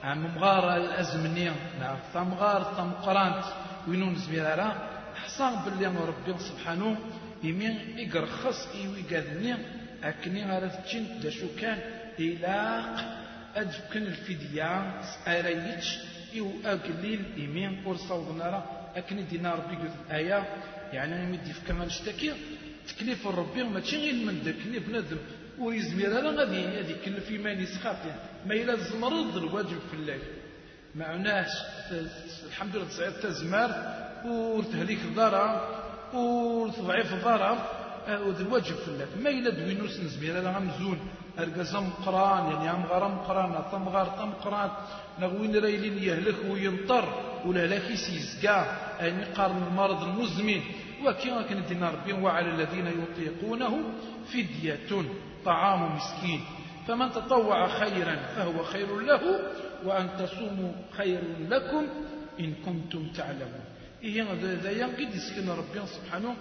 [0.04, 3.44] عم مغار الأزمنية نعم ثمغار ثمقرانت
[3.88, 4.76] وينو نزمير راه
[5.16, 6.98] حصان باللي ربي سبحانه
[7.44, 9.56] يمين يقرخص إيوي قادني
[10.04, 11.78] أكني غارث تشين داشو كان
[12.20, 12.96] إلاق
[13.56, 14.70] أدفكن الفدية
[15.28, 15.88] أريتش
[16.34, 18.64] إيو أقليل إيمين ور صوضنا راه
[18.96, 20.40] أكن دينا ربي قلت الآية
[20.94, 22.32] يعني مدي فكان نشتكي
[22.88, 25.18] تكليف ربي ماشي غير من ذاك بنادم
[25.60, 30.22] ويزمير هذا غادي غادي يكلف إيمان يسخاط يعني ما إلا زمرض الواجب في الليل.
[30.96, 31.48] ما عناش
[32.48, 33.70] الحمد لله تصعيد تزمار
[34.26, 35.68] وتهليك الضرر
[36.14, 37.58] وتضعيف الضرر
[38.08, 41.00] وذ الواجب في الليل ما إلا دوينوس نزمير هذا غمزون.
[41.40, 44.70] أرقزم قران يعني عم غرام قران ثم غار ثم قران
[45.20, 47.06] نغوين رايلين يهلك وينطر
[47.46, 48.58] ولا لك سيزكا
[49.02, 50.62] أن قارن المرض المزمن.
[51.06, 53.84] وكما كان ربي وعلى الذين يطيقونه
[54.34, 55.04] فدية
[55.46, 56.42] طعام مسكين.
[56.88, 59.40] فمن تطوع خيرا فهو خير له
[59.86, 61.88] وأن تصوموا خير لكم
[62.40, 63.64] إن كنتم تعلمون.
[64.04, 66.36] إيه هذا ينقد يسكن ربي سبحانه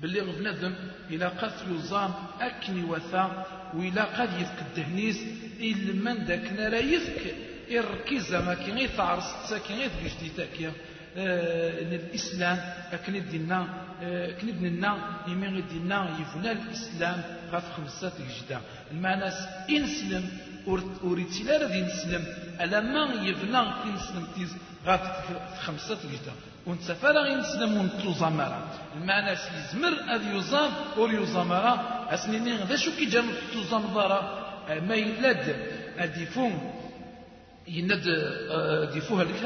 [0.00, 0.74] باللي بنادم
[1.10, 5.18] إلى قد يزام أكني وثا وإلى قد يفك الدهنيس
[5.60, 7.34] إلا من ذاك نرى يفك
[7.70, 9.90] إركز ما كي غير تعرس كي غير
[10.36, 10.68] تجدي
[11.16, 12.58] آه الإسلام
[12.92, 13.68] أكن دينا
[14.02, 17.22] آه كن دينا يمين دينا يفنى الإسلام.
[17.52, 18.60] غاف خمسة جدا
[18.92, 19.28] المعنى
[19.70, 20.24] إنسلم
[21.04, 22.24] أريد لا راه نسلم
[22.60, 24.52] ألا ما يفنى إنسلم تيز
[24.86, 25.00] غاف
[25.64, 26.32] خمسة جدا
[26.66, 28.60] ونتسافر ينسلم ونتوزامرا
[28.96, 31.74] المعنى يزمر أذ يزام أور يزامرا
[32.14, 34.20] أسنيني ذا شو كي جام توزام ضارا
[34.88, 35.56] ما يلاد
[35.98, 36.72] أديفون
[37.68, 38.06] يند
[38.92, 39.44] ديفوها لك.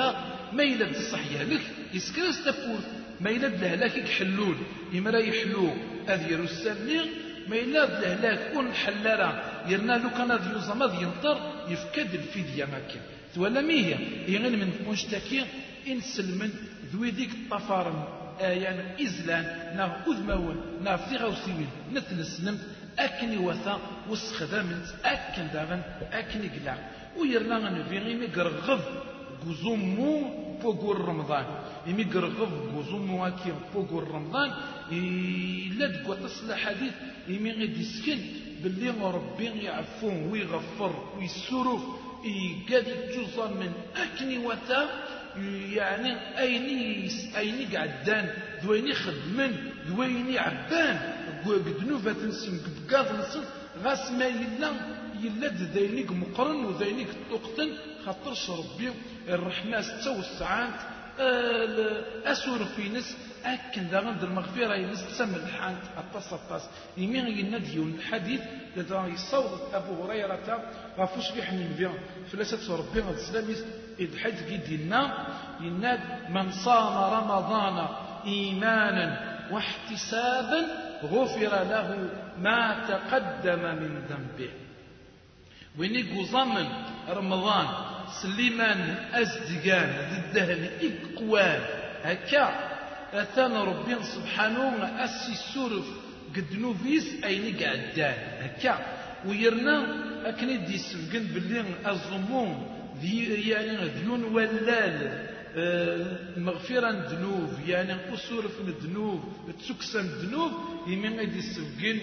[0.53, 1.61] ما يلاد الصحية لك.
[1.95, 2.81] يسكرس تفور
[3.21, 4.57] ما يلاد لهلاك يحلول.
[4.93, 5.71] يمرا يحلو.
[6.09, 7.01] أذ يرسلني
[7.49, 9.31] ما يلاد لهلاك كون حلارا
[9.69, 11.37] يرنا لو كان أذ يزام أذ ينطر
[11.69, 13.01] يفكد الفدية ماكي
[13.37, 13.97] ولا مية.
[14.29, 15.45] يغني من مشتكي؟
[15.89, 16.51] إن سلمن
[16.93, 18.05] ذوي ديك الطفارم
[18.41, 19.45] يعني إزلان
[19.77, 22.59] نا أذمون نا في غوسيوين مثل السلم
[22.99, 26.77] أكني وثا وسخدامنت أكن داغن أكني قلع
[27.19, 29.12] ويرنا غنفي غيمي قرغض.
[29.45, 30.13] قزومو
[30.63, 31.47] فوق رمضان.
[31.87, 34.51] يمي قرغض قزومو أكي فوق رمضان
[34.93, 36.93] إلا دقوا تصل حديث
[37.29, 38.19] يمي غيد يسكن
[38.63, 41.83] باللي ربي يعفون ويغفر ويسرف
[42.25, 44.83] يقاد جزء من أكني وثا
[45.77, 48.27] يعني أيني أيني قعدان
[48.63, 49.53] دويني خدمن
[49.89, 50.99] دويني عبان.
[51.43, 53.45] قدنوفة تنسم قبقاض نسم
[53.83, 54.71] غاس ما يلا
[55.23, 57.71] يلا ذينيك مقرن وذينيك تقتن
[58.07, 58.93] خاطر ربي
[59.29, 60.75] الرحمة توسعات
[62.25, 66.63] أسور في نس أكن ذا غند المغفرة ينس تسمى الحان أطاس أطاس.
[66.97, 68.41] يمين ينديون الحديث
[68.77, 70.65] لذا يصور أبو هريرة
[70.99, 71.99] غافوش بيحمل بيان
[72.33, 73.65] فلاسة ربي غد سلاميس
[74.01, 75.29] إذ حيث دينا
[75.61, 77.89] يناد من صام رمضان
[78.27, 80.67] إيمانا واحتسابا
[81.05, 84.51] غفر له ما تقدم من ذنبه.
[85.79, 86.27] وين يقول
[87.09, 87.92] رمضان
[88.23, 88.81] سليمان
[89.13, 91.61] أزدقان الدهن إقوال
[92.03, 92.47] هكا
[93.13, 95.87] أثان ربي سبحانه أسي السرف
[96.37, 98.79] قد نوفيس أين قعدان هكا
[99.27, 99.77] ويرنا
[100.29, 102.67] أكني دي سفقن باللي الظمون
[103.01, 109.21] ذي يعني ذيون ولال آه، مغفرة الذنوب يعني قصور في الذنوب
[109.59, 110.53] تسكسن الذنوب
[110.87, 111.99] يمين غادي يسفقن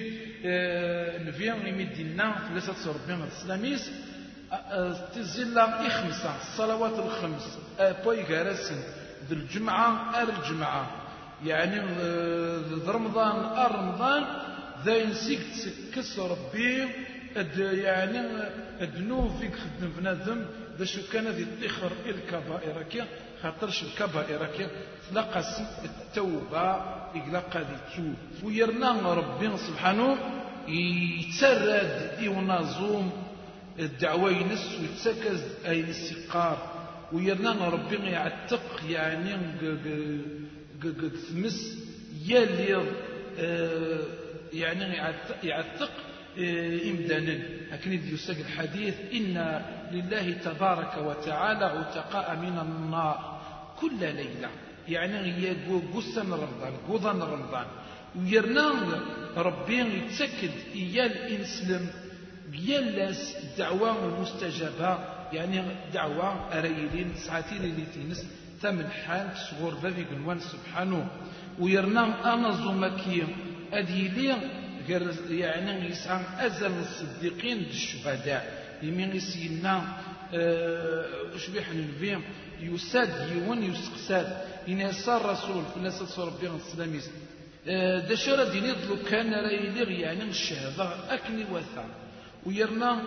[0.46, 3.92] آه، نفيان يمين دينا ثلاثة ربيان الإسلاميس.
[4.54, 8.80] آه، تزيلا إخمسة الصلوات الخمس بوي غارسن
[9.30, 10.92] ذي الجمعة أر الجمعة.
[11.46, 11.80] يعني
[12.60, 14.26] ذي رمضان أر رمضان.
[14.86, 16.88] ذا ينسيك تسكس ربي.
[17.58, 18.20] يعني
[18.82, 20.46] الذنوب فيك خدم بنادم.
[20.80, 23.04] باش كان ذي التخر الكبائر كي
[23.44, 24.68] خاطرش الكبائر كي
[25.12, 25.44] تلقى
[25.86, 26.76] التوبة
[27.16, 30.18] يقلقى ذي توب ويرنا ربي سبحانه.
[30.68, 33.29] يتسرد يونازوم.
[33.80, 36.80] الدعوة ينس ويتسكز أي السقار
[37.14, 39.38] ويرنا ربي يعتق يعني
[41.30, 41.78] تمس
[42.26, 42.84] يلي
[43.40, 44.00] آه،
[44.54, 45.14] يعني
[45.44, 45.92] يعتق
[46.40, 47.40] آه، إمدانا.
[47.72, 49.62] لكن يساق الحديث إن
[49.92, 53.42] لله تبارك وتعالى عتقاء من النار
[53.80, 54.50] كل ليلة.
[54.88, 55.56] يعني هي
[55.94, 57.66] قوسان رمضان قوضان رمضان.
[58.16, 58.72] ويرنا
[59.38, 61.90] ربي يتسكد إيال إنسلم
[62.54, 65.00] يلاس الدعوة المستجابة
[65.34, 68.26] يعني دعوة أريلين ساعتين اللي تنس
[68.62, 71.08] ثمن حال صغور بابي قنوان سبحانه.
[71.60, 73.24] ويرنا أنا زومكي
[73.74, 74.36] أديلي
[74.88, 78.44] غير يعني يسعى أزل الصديقين الشهداء.
[78.84, 79.98] يمين يسينا
[80.34, 82.18] أه شبيح النبي
[82.60, 84.38] يساد يون يسقساد.
[84.68, 87.10] إن صار رسول في الناس ربي السلاميس.
[87.68, 91.86] أه دشرة ديني ضلو كان رايلي يعني الشهادة أكني وثا.
[92.46, 93.02] ويرنا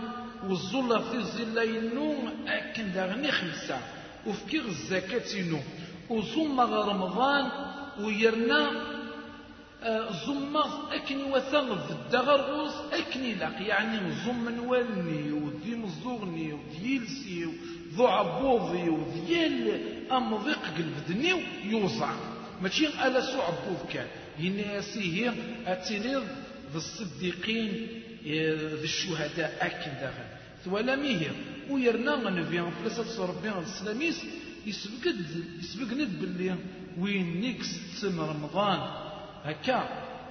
[0.49, 3.79] والظلة في الظلة ينوم أكن داغني خمسة
[4.27, 5.65] وفكي الزكاة ينوم
[6.11, 7.51] وزوم رمضان
[8.01, 8.71] ويرنا
[10.27, 17.49] زمغ أكني وثغ الدغرغوس أكني لاق يعني زم نوالني ودي مزوغني وديلسي
[17.95, 19.81] ذو عبوضي وديال
[20.13, 22.13] أمضيق قلب دنيو يوزع.
[22.63, 24.07] ماشي ألا سو عبوض كان.
[24.39, 25.33] يناسي هي
[25.67, 26.25] أتينيض
[26.73, 30.25] ذي الصديقين ذي الشهداء أكن داخل.
[30.65, 31.31] ثوالا ميه
[31.71, 34.25] ويرنا غنبيان فلسة ربي السلاميس.
[34.67, 35.15] يسبق
[35.61, 36.55] يسبق ند باللي
[36.99, 38.81] وين نيكس تسم رمضان.
[39.45, 39.89] هكا.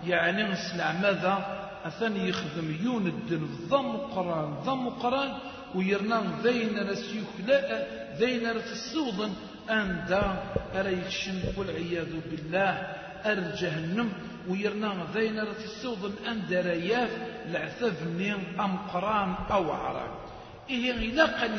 [0.07, 5.31] يعني نسلع ماذا؟ أثني يخدم يون الدن ضم قرآن ضم قرآن.
[5.75, 7.69] ويرنا ذين رسيخلاء
[8.19, 9.33] ذين رتسوضن.
[9.69, 10.43] أندا
[10.75, 12.95] أريكشن والعياذ بالله.
[13.25, 14.09] أر جهنم
[14.47, 17.09] ويرنا ذين رتسوضن أندا رياف
[17.49, 18.03] العثف
[18.59, 20.09] أم قران أو عران
[20.69, 21.55] إيه إلا قال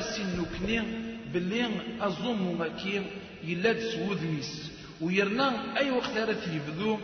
[1.33, 1.67] باللي
[2.01, 3.07] أظن مكين
[3.45, 6.99] يلاد سودميس ويرنا أي وقت راه يبدو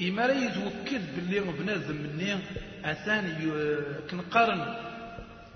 [0.00, 2.38] إما راه يتوكد باللي بنادم مني
[2.84, 3.24] أثان
[4.10, 4.74] كنقارن.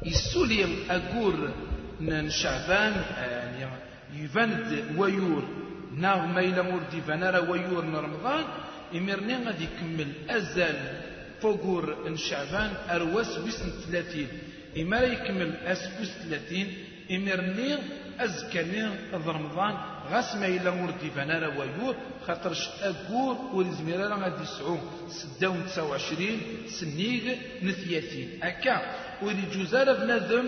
[0.03, 1.51] يسولي أقول
[2.01, 2.93] نشعبان
[3.61, 3.73] يعني
[4.15, 5.45] يفند ويور.
[5.97, 8.45] ناغ ما إلا مور ديفانا ويور رمضان
[8.95, 10.77] إمرني غادي يكمل أزال
[11.43, 14.29] فوقور نشعبان أرواس وسن ثلاثين.
[14.81, 16.75] إما يكمل أسفوس ثلاثين
[17.11, 17.77] إمرني
[18.21, 19.75] أزكني رمضان
[20.11, 24.79] غاس ما إلا مردي فانا ويور خاطرش أقول ولزمير راه غادي يسعو.
[25.09, 28.77] ستة وتسعة وعشرين سنيق نثياتين أكا
[29.23, 30.47] ولي جوزارة بنادم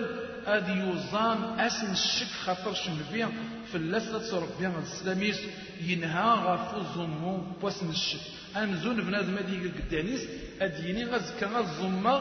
[0.48, 3.26] هذه يوزان أسن الشك خاطرش نبي
[3.70, 5.38] في اللثة ربي السلاميس
[5.80, 8.20] ينهى غافو زمو بوسن الشك.
[8.56, 10.22] أمزون بنادم هذه قدانيس
[10.61, 12.14] أديني غزكا غزمة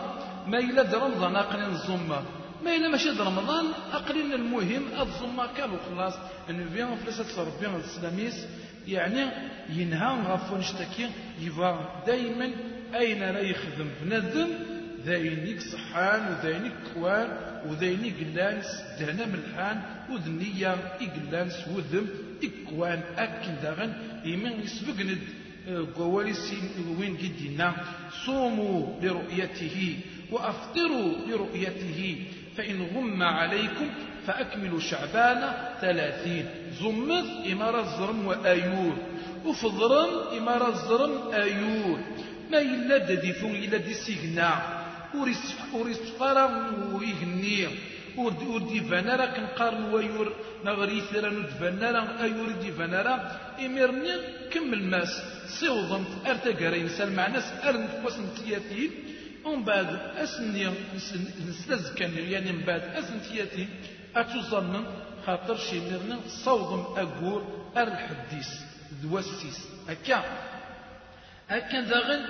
[0.47, 2.19] ما إلا رمضان أقنين الزمة.
[2.63, 6.13] ما إلا ماشي رمضان أقلين المهم الزما كان وخلاص
[6.49, 8.45] النبي فلسة ربي الإسلاميس
[8.87, 9.31] يعني
[9.69, 11.09] ينهى غفو نشتكي
[11.41, 12.51] يبغى دايما
[12.95, 14.76] أين لا يخدم بنادم؟
[15.07, 17.27] ذاينيك صحان وذاينيك كوان
[17.65, 22.05] وذاينيك قلان سدهنا ملحان وذنية إقلان سوذم
[22.43, 23.93] إكوان أكن داغن
[24.25, 25.19] إيمان يسبق ند
[25.95, 26.33] قوالي
[26.99, 27.75] وين قدنا
[28.25, 29.77] صوموا لرؤيته
[30.31, 32.25] وأفطروا لرؤيته
[32.57, 33.89] فإن غم عليكم
[34.27, 35.41] فأكملوا شعبان
[35.81, 36.45] ثلاثين.
[36.79, 38.95] زمث إمارة الزرم وآيور
[39.45, 41.99] وفضرم إمارة الزرم آيور.
[42.51, 44.76] ما إلا دديفون إلا دي سيغنا.
[45.73, 46.53] وريس فارم
[46.95, 47.67] ويغني
[48.17, 50.27] وردي فنارا كنقارن ويور
[50.65, 53.15] نغري ثرا ندفنارا أيور دي فنارا
[53.65, 54.13] إميرني
[54.51, 55.11] كمل ماس
[55.59, 58.91] سيوضمت أرتقرين سال مع ناس أرنت فوسن تياتين
[59.45, 59.89] ومن بعد
[60.23, 60.63] أسني
[61.49, 63.67] نسلز كان يعني من بعد أسن تياتي
[64.15, 64.81] أتوصلنا
[65.25, 67.41] خاطر شي ميرنا صوضم أقول
[67.77, 68.49] الحديث
[69.03, 70.19] ذوسيس هكا
[71.49, 72.21] هكا داغن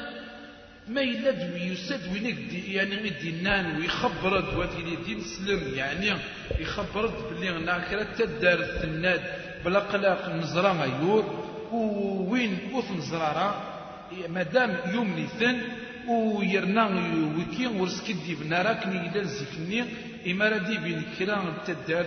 [0.90, 6.12] ما إلا دوي يسد وين يعني دينان ويخبر دواتي لي دين سلم يعني
[6.60, 9.22] يخبر بلي ناكرة تدار الثناد
[9.66, 11.24] بلا قلاق نزرا غيور
[12.32, 13.50] وين وث نزرارا
[14.30, 15.58] مادام يوم ثن
[16.08, 16.86] ويرنا
[17.38, 19.84] ويكي ورسكدي بنارا كني إلا الزفني
[20.32, 22.06] إمارة دي بين كرا تدار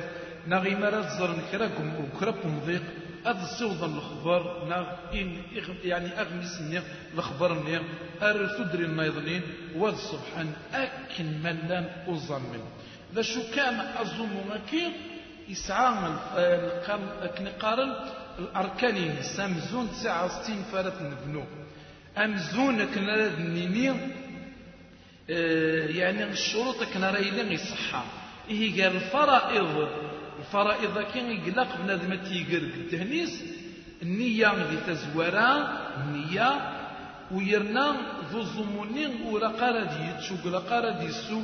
[0.48, 2.82] ناغ إمارة زر كرا وكرا مضيق
[3.26, 4.42] هذا السوض الخبر
[5.84, 6.82] يعني أغمس نيغ
[7.14, 7.82] الخبر نيغ
[8.22, 9.42] أر ثدري النيضلين
[9.76, 12.62] واد سبحان أكن ملان أزمن.
[13.14, 14.92] ذا شو كان أظن مكين
[15.48, 15.94] يسعى
[17.38, 17.94] كنقارن
[18.38, 21.44] الأركان سامزون تسعة وستين فرات نبنو.
[22.18, 23.90] أمزون كنا نيني
[25.30, 28.02] آه يعني الشروط كنا رايلين يصحى
[28.50, 29.88] إيه قال الفرائض
[30.50, 33.42] الفرائض كان يقلق بنادم تيقر التهنيس
[34.02, 35.50] النية دي تزورا
[36.00, 36.50] النية
[37.34, 37.86] ويرنا
[38.32, 41.42] ذو الزموني ولا قارا دي يتشو ولا قارا دي يسو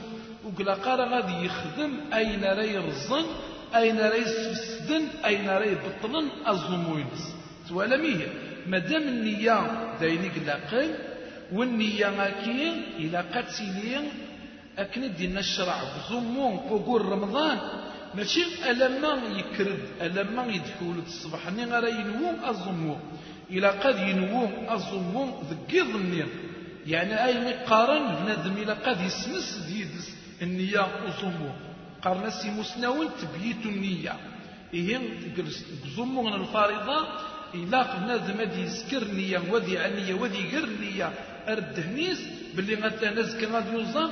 [0.59, 0.75] ولا
[1.13, 3.27] غادي يخدم أين راه يرزن
[3.75, 7.23] أين راه يسفسدن أين راه يبطلن الزموينس
[7.69, 8.29] توالميه
[8.67, 9.57] مادام النية
[10.01, 10.89] دايني قلاقل
[11.53, 12.61] والنية أكي
[12.99, 14.05] إلى قتلين
[14.79, 17.59] أكن دينا الشرع بزمون فوقور رمضان
[18.15, 22.97] ماشي ألما يكرد ألما يدخل الصبح ني غير ينوو أزمو
[23.51, 26.27] إلى قد ينوو أزمو ذكيض النية
[26.87, 30.07] يعني أي مقارن بنادم إلى قد يسمس ديدس.
[30.43, 31.51] النية أزمو
[32.03, 34.15] قرنا سي مسنون تبييت النية.
[34.75, 35.01] إيه
[35.97, 36.99] زمو من الفارضة.
[37.55, 41.09] إلا بنادم هذه يسكر النية وذي عنية وذي غير النية
[41.49, 42.21] أردهنيس
[42.55, 44.05] باللي غدا نزكى غادي يوزا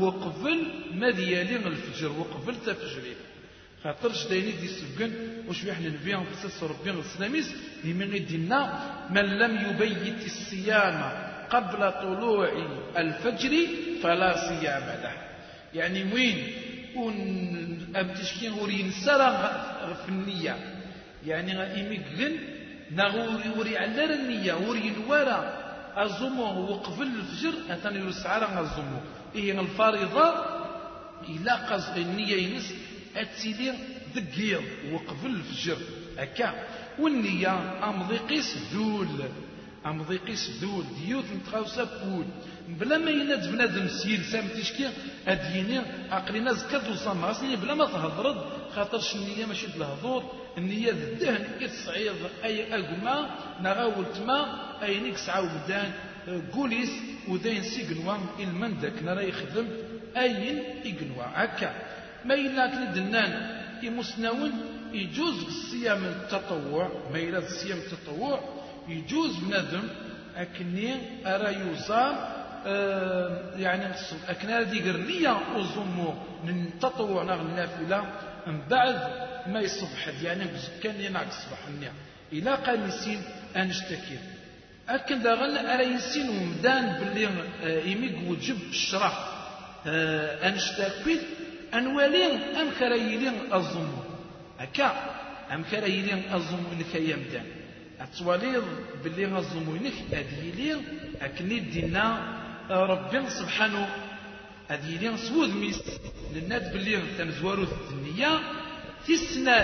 [0.00, 0.58] وقبل
[0.94, 3.14] ما ديالي الفجر وقبل تفجري.
[3.84, 5.12] خاطرش دايني دي سبقن
[5.48, 7.48] وش بيحنا النبي قصص ربي السلاميس
[7.84, 8.60] لمن دينا
[9.10, 10.98] من لم يبيت الصيام
[11.50, 12.48] قبل طلوع
[12.96, 13.52] الفجر
[14.02, 15.12] فلا صيام له.
[15.74, 16.52] يعني وين؟
[16.96, 17.16] ون
[17.96, 19.30] ام تشكين ورين سرا
[20.02, 20.56] في النية.
[21.26, 22.36] يعني إيميكغن
[22.92, 24.54] نغوري وري على النية.
[24.54, 25.38] وري الورا
[25.96, 29.00] أزمو وقبل الفجر أتاني يرسع على أزمو.
[29.34, 30.26] إيه الفريضة
[31.28, 32.74] إلا قص النية ينس.
[33.16, 33.72] أتسيدي
[34.14, 34.60] ذكير
[34.92, 35.76] وقبل الفجر.
[36.18, 36.66] هكا.
[36.98, 39.08] والنية أمضيقيس دول.
[39.86, 42.24] أمضيقيس دول ديوت نتغاوسا بول.
[42.68, 44.88] بلا ما يناد بنادم سيل سام تشكي
[45.28, 45.80] أديني
[46.10, 48.44] عقلي ناس كدو صماسني بلا ما تهضرد.
[48.74, 53.30] خاطرش النية؟ ماشي بالهضور النية الدهن إتصعيض أي أقما
[53.60, 54.40] نغاول تما
[54.82, 55.92] أي نيك سعى ودان
[56.52, 56.90] قوليس
[57.28, 59.66] ودين سيقنوا إلمن داك نرى يخدم.
[60.16, 61.74] أين إقنوا هكا.
[62.24, 64.52] ما إلا كل دنان يمسناون
[64.92, 68.40] يجوز الصيام التطوع ما إلا الصيام التطوع
[68.88, 69.82] يجوز بنادم
[70.36, 70.94] أكني
[71.26, 72.14] أرى يوصام
[72.66, 73.84] آه يعني
[74.28, 75.36] أكنا دي قرنية
[76.44, 78.04] من التطوع نغ النافلة
[78.46, 79.00] من بعد
[79.46, 80.44] ما يصبح يعني
[80.82, 81.92] كان ينعك الصبح النية.
[82.32, 83.22] إلا قال نسين
[83.56, 84.18] أنشتكي
[84.88, 87.26] أكن داغن أرى يسين ومدان باللي
[87.64, 89.28] آه يميق وجب الشرح
[89.86, 91.18] آه أنشتكي
[91.74, 93.92] أنوالين أم كرايلين الظلم
[94.60, 94.88] أكا
[95.52, 97.46] أم كرايلين الظلم إنك يمدان.
[98.00, 98.64] أتواليض
[99.04, 100.78] باللي الظلم إنك أديلين
[101.22, 102.06] أكني دينا
[102.70, 103.88] ربي سبحانه.
[104.70, 105.82] أديلين سود ميس.
[106.34, 108.38] للناد باللي تنزوارو الدنيا.
[109.06, 109.58] في السنة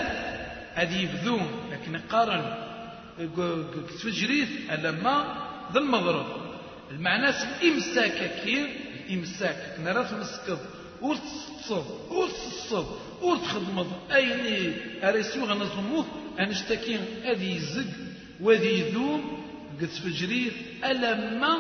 [0.77, 2.45] أدي يبذون لكن قارن.
[3.89, 5.17] تفجريث ألما
[5.73, 6.27] ذا المغرب
[6.91, 8.67] المعنى الإمساك كي
[9.07, 10.59] الإمساك نرى مسكض.
[11.71, 12.87] ور تصصب ور تصصب
[13.23, 14.73] ور تخدمض أيني
[15.09, 16.07] أريسيو غنظموه
[16.41, 17.93] أنشتكي أذي يزق
[18.41, 19.43] وذي يذوم
[19.81, 20.53] قد فجرير
[20.85, 21.53] ألما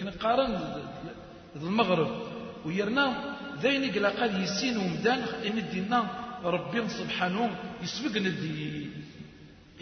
[0.00, 0.52] كنا قارن
[1.56, 2.22] المغرب.
[2.64, 6.00] ويرنا ذيني قلا قال يسين ومدان إمدينا
[6.44, 7.50] ربي سبحانه
[7.82, 8.32] يسبقنا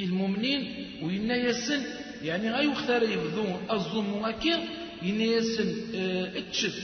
[0.00, 0.62] المؤمنين.
[1.02, 1.82] وينا يسن
[2.22, 4.58] يعني غير يختار يبذو الظلم أكير
[5.02, 5.68] ينا يسن
[6.36, 6.76] اتشد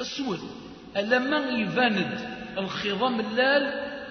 [0.00, 0.40] أسود.
[0.96, 2.18] لما يفاند
[2.58, 3.62] الخضام اللال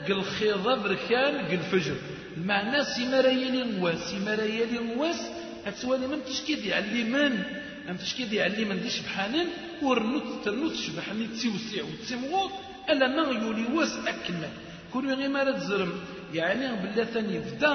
[0.08, 1.96] قال الخضا بركان قال الفجر.
[2.38, 4.00] المعنى سيما ريالي نواس.
[4.10, 5.22] سيما ريالي نواس
[5.66, 7.44] اتسوالي من تشكي يعلي من
[7.90, 9.48] ام تشكي يعلي من دي شبحانين
[9.82, 11.84] ورنوت ترنوت شبحاني تسيوسيع
[12.90, 14.50] ألا ما يولي واس أكمل.
[14.94, 15.92] كل يوم ما تزرم
[16.34, 17.74] يعني بالله ثاني يبدا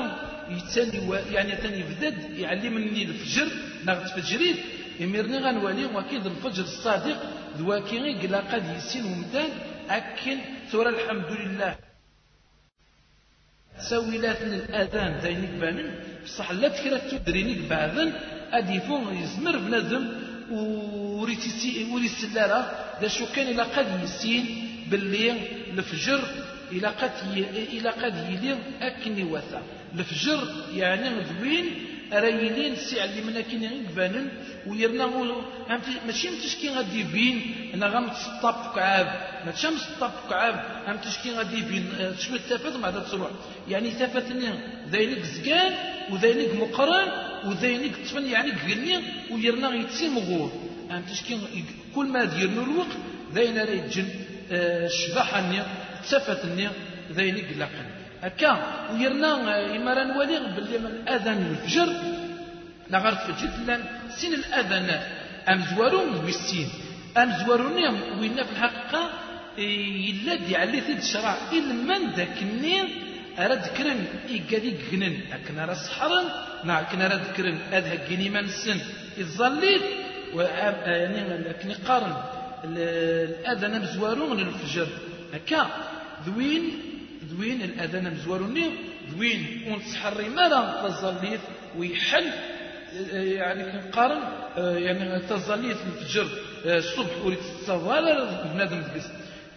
[0.50, 1.00] يتسالي
[1.32, 2.10] يعني ثاني يبدا
[2.42, 3.48] يعلمني الفجر
[3.86, 4.56] ناخذ فجريت
[5.00, 7.18] يميرني غنوالي واكيد الفجر الصادق
[7.58, 9.50] ذواكي قلا قد يسين ومدان
[9.90, 10.38] أكل
[10.70, 11.72] ثورة الحمد لله
[13.90, 15.88] سويلات الأذان داينك بانن
[16.24, 18.04] بصح لا تكرا تدرينك بعضا
[18.52, 20.04] أديفون يزمر بنادم
[20.50, 22.60] وريتي وريسلالة
[23.00, 24.44] دا شو كان إلا قد يسين
[24.90, 25.32] باللي
[25.72, 26.20] الفجر
[26.72, 27.12] إلى قد
[27.76, 29.62] إلى قد يلي أكني وثا
[29.94, 30.40] الفجر
[30.74, 31.66] يعني ذوين
[32.76, 34.28] سي علي منا كين يبانن
[34.66, 35.06] ويرنا
[36.06, 37.36] ماشي متشكي غادي يبين
[37.74, 39.08] أنا غنسطاب كعاب
[39.46, 39.68] ماشي
[40.30, 40.56] كعاب
[40.88, 41.84] ام تشكي غادي يبين
[42.18, 43.30] شوية تافت ما تروح
[43.68, 44.48] يعني تافتني
[44.90, 45.72] ذينك زكان
[46.10, 47.08] وذينك مقران
[47.46, 48.96] وذينك تفن يعني قلني
[49.30, 50.50] ويرنا يتسي مغور
[51.10, 51.38] تشكي
[51.94, 52.96] كل ما ديرنا الوقت
[53.34, 54.08] ذين راه يتجن
[54.50, 55.40] الشباحة
[56.10, 56.68] تافتني
[57.12, 57.95] ذينك لاقن
[58.26, 58.52] هكا
[58.92, 59.32] ويرنا
[59.76, 61.88] إمارا نولي باللي من أذان الفجر
[62.90, 63.82] نغرت فجر لأن
[64.18, 65.04] سين الأذانات
[65.48, 66.68] أم زوارون بالسين
[67.20, 67.78] أم زوارون
[68.18, 69.02] وين في الحقيقة
[70.10, 71.34] إلا دي علي ثد شرع.
[71.52, 72.86] إلا من ذاك النين
[73.38, 75.14] أراد كرن إيقادي قنن.
[75.32, 76.20] أكنا راه سحرا
[76.64, 78.78] نا كنا راه كرن أذهب جني من السن
[79.18, 79.82] الظليت
[80.34, 82.14] يعني لكن قارن.
[82.64, 84.88] الأذان مزوارون الفجر
[85.34, 85.60] هكا
[86.26, 86.64] ذوين
[87.30, 88.70] ذوين الأذان مزواروني
[89.18, 91.40] وين ونتحري مالا تظليت
[91.78, 92.24] ويحل.
[93.12, 94.22] يعني كنقارن
[94.56, 96.28] يعني تظليت الفجر
[96.64, 99.06] الصبح وليت تظل بنادم دقس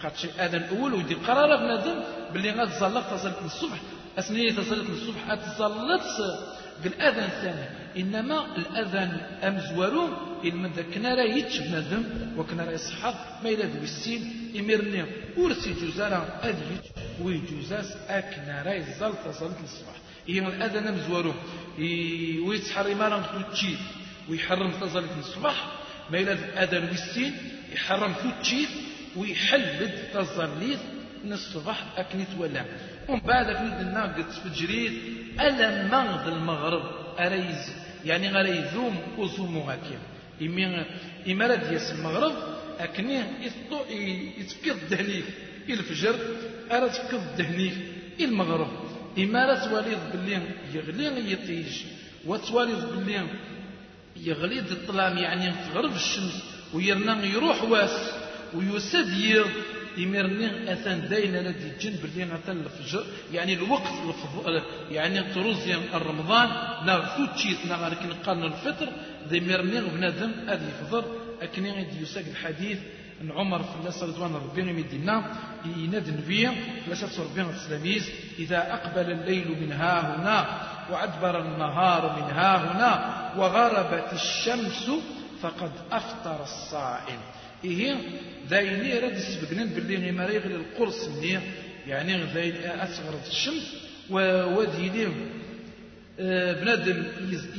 [0.04, 2.04] قد شي أذان أول ودي قرار بنادم
[2.34, 3.78] باللي غتزلق تظلت الصبح.
[4.20, 6.08] أسنية تظلت الصبح اتظلت
[6.84, 9.12] بالاذان الثاني إنما الاذان
[9.44, 10.08] امزورو
[10.44, 12.04] إلما كنا راه بنادم
[12.38, 13.14] وكنا راه يصحى
[13.44, 14.22] ما إلا ذو السين
[14.60, 15.06] إميرني
[15.38, 16.84] ورسي جوزارا أديت
[17.22, 19.96] ويجوزاس أكنا راه يزال تصلت الصباح
[20.30, 21.34] إيه الأذان مزوارو
[22.48, 23.80] ويتحري مارا توتشيت
[24.30, 25.58] ويحرم تصلت الصباح
[26.12, 27.34] ما إلا الأذان والسين
[27.74, 28.70] يحرم توتشيت
[29.16, 30.80] ويحلد تصليت
[31.26, 32.66] من الصباح أكني تولى
[33.10, 34.94] ومن بعد في النار قد تفجريت
[35.42, 36.84] ألا مغد المغرب
[37.20, 37.74] أريز
[38.06, 40.00] يعني غير يذوم وزومو هكذا
[40.42, 40.86] إمي
[41.28, 42.34] إما راه دياس المغرب
[42.80, 43.22] أكني
[44.38, 45.26] يتفكر الدهنيك
[45.70, 46.16] الفجر
[46.72, 47.74] أرا تفكر الدهنيك
[48.20, 48.72] المغرب.
[49.18, 50.42] إما راه تواليض باللي
[50.74, 51.84] يغلي يطيج
[52.26, 53.28] وتواليض باللي
[54.18, 56.44] يغلي الظلام يعني تغرب الشمس
[56.74, 58.12] ويرنا يروح واس.
[58.56, 59.46] ويسد ير
[59.98, 63.04] يمرني أثان داين الذي جن بلي الفجر.
[63.32, 63.94] يعني الوقت
[64.92, 66.50] يعني تروزي رمضان
[66.86, 68.90] ناغ تشيت ناغ لكن قالنا الفطر
[69.28, 71.04] ذي مرني بنادم أدي يفضر
[71.42, 72.80] أكني غيدي يساق الحديث
[73.22, 75.36] أن عمر في الله رضوان ربي يمدنا
[75.66, 76.50] يناد النبي
[76.86, 80.38] فلاسة ربي التلاميذ إذا أقبل الليل من ها هنا
[80.92, 82.92] وأدبر النهار من ها هنا
[83.38, 84.92] وغربت الشمس
[85.42, 87.20] فقد أفطر الصائم.
[87.64, 87.96] إيه
[88.50, 91.40] دايني راد يسبقنا باللي ما يغلي القرص مني
[91.88, 93.76] يعني ذاين أصغر الشمس
[94.10, 95.08] وديني
[96.20, 97.04] آه، بنادم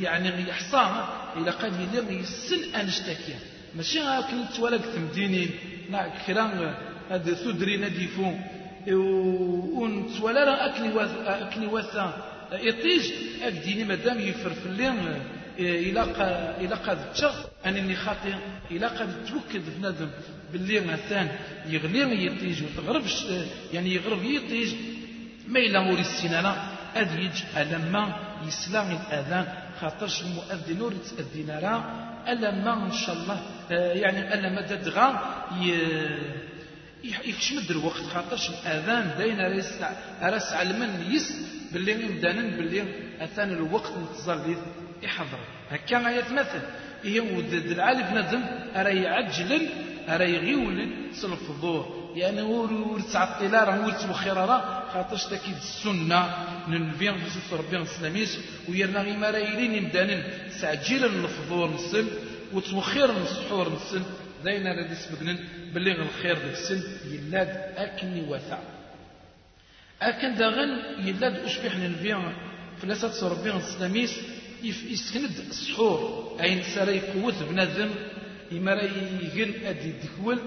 [0.00, 1.04] يعني يحصى
[1.36, 3.34] إلى قد يدير يسن أنشتكي
[3.76, 5.48] ماشي هاكن تولك تمديني
[5.90, 6.74] نا كرا
[7.10, 8.32] هاد ثدري نديفو
[9.78, 12.06] ونتولا أكني وثا أكني وثا
[12.52, 14.96] يطيج أكديني مادام يفرفلين
[15.60, 16.02] إلى
[16.60, 17.34] إلى قد تشغ
[17.66, 18.34] أنني خاطئ.
[18.70, 20.10] إلى قد توكد بنادم
[20.52, 21.28] باللي مثلا
[21.66, 23.02] يغلي يطيج وتغرب
[23.72, 24.74] يعني يغرب يطيج
[25.48, 26.52] ما إلا موري السنانة
[26.96, 29.46] أذيج ألما يسلم الأذان
[29.80, 31.80] خاطرش المؤذن ورد تأذن راه
[32.28, 33.40] ألما إن شاء الله
[33.70, 35.06] يعني ألما ددغا
[37.04, 39.40] يكشمد الوقت خاطرش الأذان داين
[40.22, 41.32] راس علمن يس
[41.72, 42.84] باللي مدانا باللي
[43.20, 44.56] أثان الوقت نتظل
[45.02, 45.38] يحضر.
[45.70, 46.62] هكا يتمثل.
[47.04, 48.42] إيه ودد العالي بنادم
[48.76, 49.68] أرى يعجل
[50.08, 56.34] أرى يغيول سلف الظهر يعني ور تعطيلا راه ور توخير راه خاطرش تاكيد السنة
[56.68, 58.38] ننبيان بسوس ربي السلاميس
[58.68, 60.22] ويرنا غير ما رايلين مدانن
[60.60, 62.06] تعجيلا الفضور نسن
[62.52, 64.02] وتوخير السحور نسن
[64.44, 65.38] داينا راه سبقنا
[65.74, 66.82] باللي الخير ديك السن
[67.12, 68.58] يلاد أكني وثا
[70.02, 70.70] أكن داغن
[71.06, 72.32] يلاد أشبح ننبيان
[72.82, 74.12] فلاسات ربي السلاميس
[74.64, 76.00] يسكند السحور.
[76.40, 77.90] أين سرى يقوت بنادم؟
[78.52, 78.88] إما راه
[79.22, 80.38] يقل أدي دكول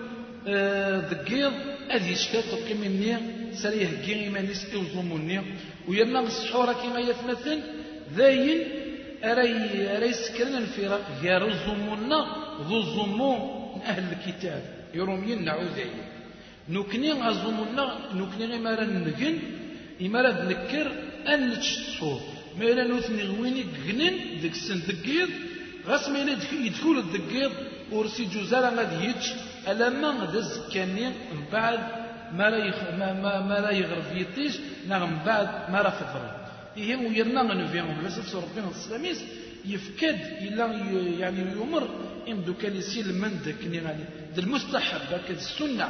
[1.12, 3.18] ذكيض آه، أدي يشكات تبقي مني.
[3.54, 5.42] سرى يهجي إيمانيس إوزوموني
[5.88, 7.60] ويما السحور كما يتمثل
[8.16, 8.60] ذاين
[9.24, 12.20] أري سكرنا الفراق غير الزمونا
[12.70, 13.06] ذو
[13.76, 14.64] من أهل الكتاب.
[14.94, 15.94] يرومين نعوذين
[16.70, 18.58] نكني غزمونا نكني
[19.06, 19.36] نجن
[20.02, 20.88] إما راه نكر
[21.28, 22.20] أن نتشطفو
[22.58, 25.30] ما إلا نوثني غويني جنن ديك السن دقيض
[25.88, 26.20] غاس ما
[26.68, 27.52] يدخل الدقيض
[27.92, 29.28] ورسي جوزارا غادي يتش
[29.68, 31.80] ألما غدا زكاني من بعد
[32.38, 32.76] ما لا يخ...
[33.00, 34.54] ما ما, ما لا يغرب يطيش
[34.90, 36.24] نعم من بعد ما راه فضر
[36.78, 39.20] إيه ويرنا غنفيهم في ربنا السلاميس
[39.66, 40.66] يفكد إلا
[41.20, 41.84] يعني يمر
[42.30, 44.04] إم دوكا يسير من داك يعني
[44.38, 45.88] المستحب داك السنة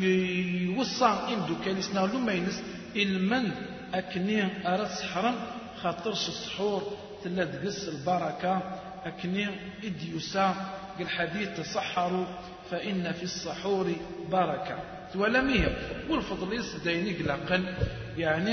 [0.00, 2.62] يوصى إم دوكا يسنا لما ينس
[2.96, 3.50] المن
[3.94, 5.34] أكني أرس حرم
[5.82, 6.82] خاطرش السحور
[7.24, 9.46] تلا تقص البركة أكني
[9.84, 10.54] إديوسا
[11.00, 12.26] الحديث تسحروا
[12.70, 13.92] فإن في السحور
[14.30, 14.78] بركة.
[15.14, 15.78] ولميه
[16.10, 17.74] والفضل يسديني قلقا
[18.18, 18.50] يعني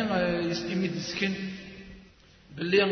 [0.50, 1.34] يسلمي ديسكن
[2.56, 2.84] باللي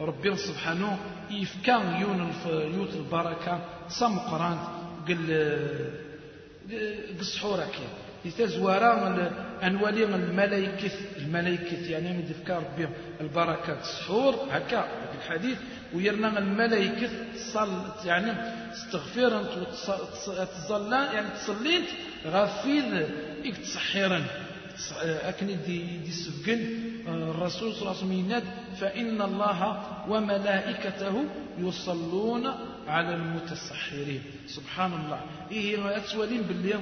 [0.00, 0.98] ربي سبحانه
[1.30, 2.32] يفكا يون
[2.74, 4.58] يوت البركة سمقران
[5.08, 5.18] قل
[7.20, 7.64] السحور
[8.26, 9.30] كي يتزورا
[9.62, 12.88] أنوالي الملائكة الملائكة يعني من ذكر ربي
[13.20, 15.58] البركة السحور هكا الحديث.
[15.94, 17.08] ويرنا الملائكة
[17.52, 17.68] صل
[18.04, 18.32] يعني
[18.72, 19.42] استغفرا
[20.44, 21.84] تظلان يعني تصليت
[22.26, 23.06] غافيد
[23.44, 24.24] يتصحيرا
[25.02, 26.60] أكن دي, دي سفقن
[27.08, 28.42] الرسول صلى الله عليه وسلم
[28.80, 31.24] فإن الله وملائكته
[31.58, 32.50] يصلون
[32.88, 35.20] على المتسحرين سبحان الله
[35.50, 36.74] إيه أتسولين باللي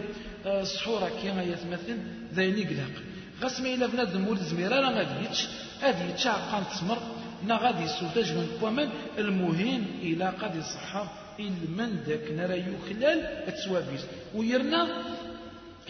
[0.65, 1.99] سحورك يا يتمثل
[2.35, 2.97] ذيني قلق.
[3.43, 5.47] غاس ما إلا بنادم ولد زميرة راه غادي يتش
[5.83, 6.99] غادي يتشعقان تسمر
[7.47, 8.89] نا غادي يسوتاج من كوامان
[9.19, 11.09] المهم إلا قد يصحى
[11.41, 14.83] إلمن داك نرى يخلال التوابيس ويرنا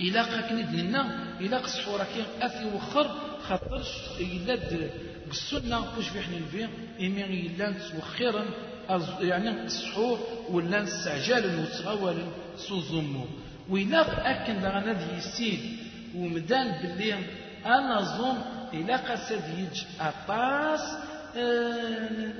[0.00, 1.02] إلا قاكن لنا
[1.40, 3.10] إلا قصحورا كي أثي وخر.
[3.48, 4.54] خاطرش إلا
[5.26, 6.68] بالسنة واش في حنا فيه
[7.00, 8.44] إمي إلا توخيرا
[9.20, 10.18] يعني السحور
[10.50, 12.16] ولا نستعجل وتغول
[12.56, 13.24] سوزومو
[13.68, 15.76] وإلا أكن دغنا دي يسين
[16.16, 17.14] ومدان باللي
[17.66, 18.36] أنا ظن
[18.74, 20.80] إلا قصد يج أطاس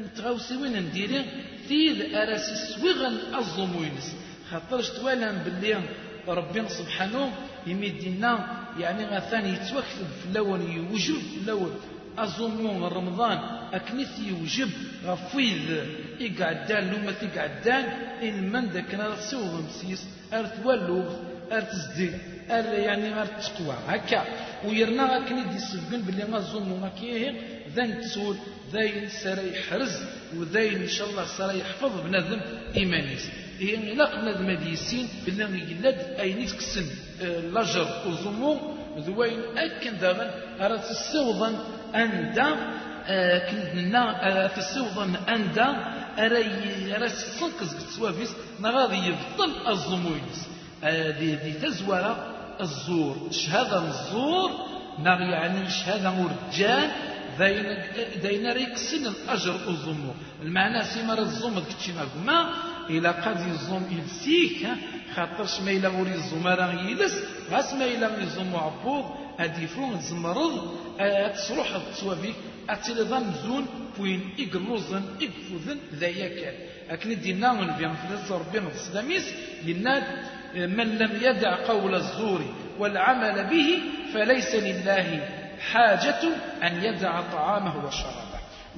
[0.05, 1.25] نتغوسي وين نديري؟
[1.69, 4.15] تيد أراسي سويغن الظموينس
[4.51, 5.81] خاطرش توالا باللي
[6.29, 7.33] ربي سبحانه
[7.67, 8.33] يمدينا
[8.81, 11.71] يعني غثاني يتوكتب في الأول يوجب في الأول
[12.19, 13.39] أظن رمضان
[13.73, 14.71] أكنث يوجب
[15.07, 15.85] غفيذ
[16.21, 17.85] إقعدان لوما تقعدان
[18.23, 21.17] المن ذاك أنا سوغ مسيس أرث ولوغ
[21.53, 22.11] أرث زدي
[22.51, 24.25] أر يعني أرث تقوى هكا.
[24.65, 27.41] ويرنا أكني دي سبقن باللي ما كيه
[27.77, 28.37] ذن تسول
[28.73, 29.95] ذين سرى يحرز
[30.37, 32.41] وذين إن شاء الله سرى يحفظ بنادم
[32.77, 33.27] إيمانيس
[33.97, 36.87] لا بنادم هذه السين بالله يلد أين تكسن
[37.23, 38.74] آه، لاجر وزمو.
[38.99, 40.31] ذوين أكن داغن
[40.61, 41.55] أرى تسوضا
[41.95, 42.57] أندا
[43.07, 45.69] آه، كنا آه، تسوضا أندا
[46.19, 48.31] أرى أرى سنقز بتسوافيس
[48.61, 50.49] نغادي يبطل الزموينس
[50.83, 54.51] هذه ذي تزوره الزور شهادة الزور
[54.99, 56.91] نغ يعني شهادة مرجان
[57.39, 57.67] داين
[58.23, 61.93] داين ريكسن الأجر الزمو المعنى سيما الزم كتشي
[62.27, 62.51] ما
[62.91, 64.69] إلا قد يزوم يلسيك
[65.15, 66.15] خاطرش ما إلا غوري
[66.55, 67.15] راه يلس
[67.51, 69.05] غاس ما إلا يزوم عبوض
[69.39, 70.75] أديفون زمرض
[71.35, 72.35] تصروح تسوافيك
[72.71, 73.67] أتلظن زون
[74.01, 76.53] وين إقلوزن إقفوذن ذايا
[76.91, 77.53] أكن دينا
[77.95, 80.05] في ربي السلاميس يناد
[80.55, 82.41] من لم يدع قول الزور
[82.79, 83.81] والعمل به
[84.15, 85.29] فليس لله
[85.73, 86.23] حاجة
[86.63, 88.24] أن يدع طعامه وشرابه.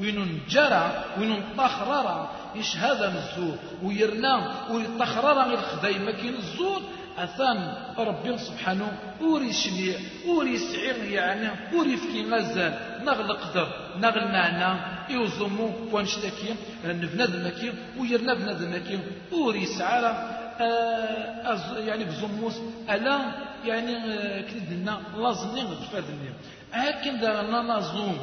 [0.00, 6.82] وين جرى وين طخرر إيش هذا الزور ويرنا ويطخرر خداي ما كاين الزور
[7.18, 9.94] أثان ربي سبحانه أوري شني
[10.26, 12.74] أوري سعير يعني أوري فكي غزال
[13.04, 14.80] نغل قدر نغل معنى
[15.10, 18.98] يوزمو وانشتكي نبناد مكي ويرنا بناد مكي
[19.32, 20.12] أوري سعارة
[20.60, 22.56] آه يعني بزموس
[22.90, 23.18] ألا
[23.64, 26.30] يعني آه كدنا لازمني غتفادني
[26.72, 28.18] هكذا دارنا نازوم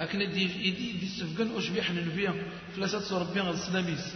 [0.00, 2.34] أكن دي يدي دي سفقن أشبيح ننفيا
[2.76, 4.14] فلاسات ربي السلاميس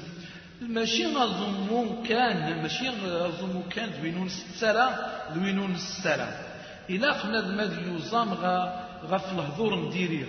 [0.60, 4.86] ماشي غظمون كان ماشي غظمون كان دوينون سترا
[5.34, 6.28] دوينون سترا
[6.90, 10.26] إلا خنا ماذ يوزام غا غف الهضور نديريه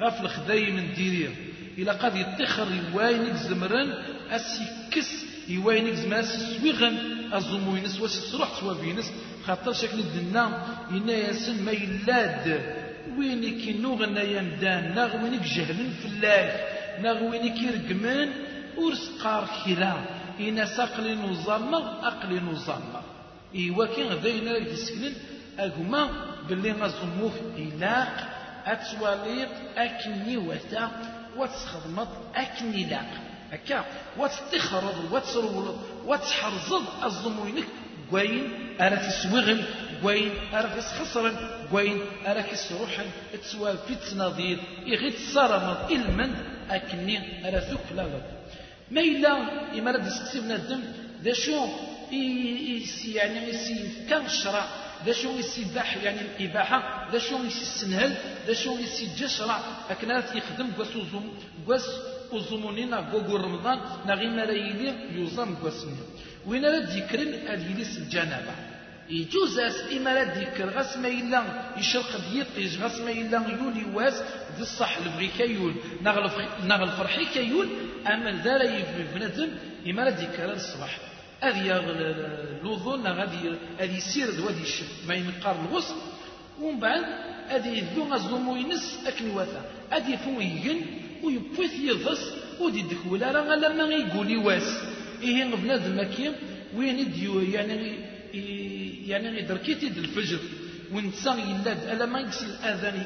[0.00, 1.30] غف الخدايم نديريه
[1.78, 3.92] إلا قد يتخر يواينك زمرن
[4.30, 5.10] أسيكس
[5.48, 6.96] يواينك زمرن أسيسويغن
[7.32, 9.12] أزموينس وسيسروح توابينس
[9.46, 12.81] خاطر شكل الدنا إنا ياسن ما يلاد.
[13.18, 16.44] وينك نوغنا يمدان ناغ وينك جهلن في الله
[17.02, 18.28] ناغ وينك يرقمن
[18.78, 19.94] ورسقار كلا
[20.40, 21.74] إنا ساقلي نظام
[22.10, 22.82] أقلي نظام
[23.54, 25.14] إيوا كي غداينا لك تسكنن
[26.48, 28.14] باللي غزموه إلاق
[28.66, 30.90] أتواليط أكني وتا
[31.36, 33.10] وتخدمط أكني لاق.
[33.52, 33.84] هكا
[34.18, 37.64] وتتخرض وتسرول وتحرزض الزموينك
[38.10, 38.50] كوين
[38.80, 39.64] أرى تسوغن
[40.02, 41.36] كوين أرى تسخسرن
[41.70, 43.06] كوين أرى كسروحن
[43.42, 44.58] تسوى في تناضير
[44.92, 46.30] إغيت صارمض إلمن
[46.70, 48.06] أكني أرى ثك لا.
[48.90, 49.32] ما إلا
[49.78, 50.82] إما رد يستسيبنا الدم
[51.22, 51.68] ذا شو
[53.14, 54.64] يعني يسي كان الشرع
[55.06, 58.12] ذا شو يسي باح يعني الإباحة ذا شو يسي السنهل
[58.46, 59.58] ذا شو يسي جشرع
[59.90, 60.88] أكنات يخدم قوس
[61.66, 61.86] قوس
[62.32, 65.96] وزومونينا قوقو رمضان نغي ما يلي يوزم قوسني.
[66.46, 68.71] وين راه ذكرن اليليس الجنابة
[69.12, 69.58] يجوز
[69.96, 71.42] إما راه ذكر غاس ما إلا
[71.76, 74.22] يشرق ديطيج غاس ما إلا يولي واس
[74.56, 75.74] ذي الصح البغي كيول.
[76.64, 77.68] نغل فرحي كيول
[78.06, 78.60] أما دار
[79.14, 79.50] بنادم
[79.88, 80.98] إما راه ذكر الصباح.
[81.40, 81.64] هذه
[82.60, 83.36] الوضوء غادي
[83.78, 85.94] هذه يسير دوادي الشف ما ينقار الغسل.
[86.60, 87.04] ومن بعد
[87.48, 89.62] هذه يذو غزومو ينس أكن واثا.
[89.90, 90.80] هذه فو يجن
[91.22, 92.22] ويبوث يضس
[92.60, 94.68] ودي دخولا راه لما يقولي واس.
[95.22, 96.32] إيه بنادم مكي
[96.76, 96.98] وين
[97.54, 98.11] يعني
[99.06, 100.38] يعني دركيتي الفجر
[100.92, 102.96] ونسان يلاد ألا ما يكسي الأذان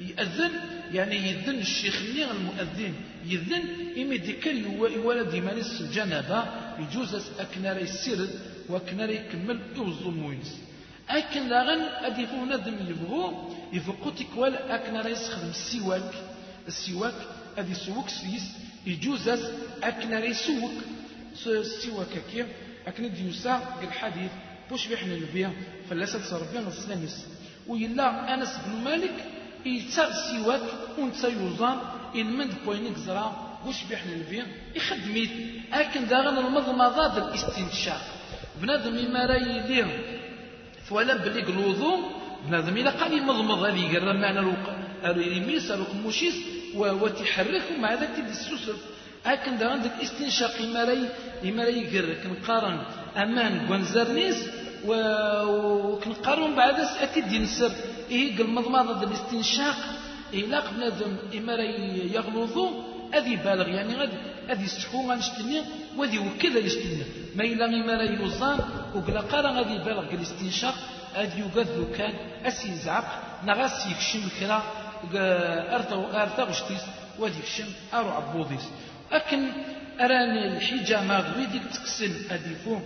[0.00, 0.50] يأذن
[0.92, 2.94] يعني يذن الشيخ اللي المؤذن
[3.26, 3.62] يذن
[3.96, 4.54] إمي ديكر
[4.96, 6.44] يولد يمانس الجنابة
[6.78, 8.30] يجوز أكنار يسرد
[8.68, 10.52] وأكنار يكمل يوزم وينس
[11.08, 16.12] أكن لاغن أدي فو ندم يبغو يفقو تكوال أكنار يسخدم السواك
[16.68, 17.14] السواك
[17.58, 18.46] أدي سوك سيس
[18.86, 19.28] يجوز
[19.82, 20.76] أكنار يسوك
[21.46, 22.46] السواك كيف
[22.86, 24.30] أكن ديوسا الحديث
[24.70, 25.50] بوش بيحنا البيع
[25.90, 27.26] فلاسة ربي الإسلاميس
[27.68, 29.14] ويلا أنس بن مالك
[29.66, 30.60] يتا سواك
[30.98, 31.78] ونتا يوزان
[32.14, 35.30] المند بوينيك زرا وش بيحنا الفين يخدميت
[35.72, 38.02] لكن داغن المضمضة الاستنشاق.
[38.62, 39.86] بنادم ما راي ليه
[40.84, 41.90] فوالا بلي قلوضو
[42.46, 44.56] بنادم إلا قال يمضمض هذه يقرر معنى
[45.04, 46.34] الريميس القموشيس
[46.74, 48.34] وتحرك ومع ذلك تدي
[49.26, 51.08] لكن دا عندك استنشاق ما راي
[51.56, 52.78] ما راي يقرر كنقارن
[53.16, 54.38] أمان بونزرنيس
[54.86, 57.72] وكنقارن بعد أكيد ينسر
[58.10, 59.78] إيه قل مضمضة الاستنشاق
[60.34, 62.66] إلا بنادم إما راي يغلوظو
[63.14, 64.18] أذي بالغ يعني غادي
[64.50, 65.62] أذي يستحقو غنشتني
[65.96, 67.02] وذي وكذا يشتني
[67.36, 67.44] ما
[67.88, 68.58] ما لا يوزان
[68.94, 70.74] وقلا قال غادي بالغ الاستنشاق
[71.16, 72.14] أذي يقذ كان
[72.44, 73.08] أسي يزعق
[73.46, 74.62] نغاس يكشم كرا
[76.22, 76.84] أرتا غشتيس
[77.18, 78.66] وذي يكشم أرو عبوضيس
[79.12, 79.48] لكن
[80.00, 82.78] أراني الحجامة غويديك تكسن أديفو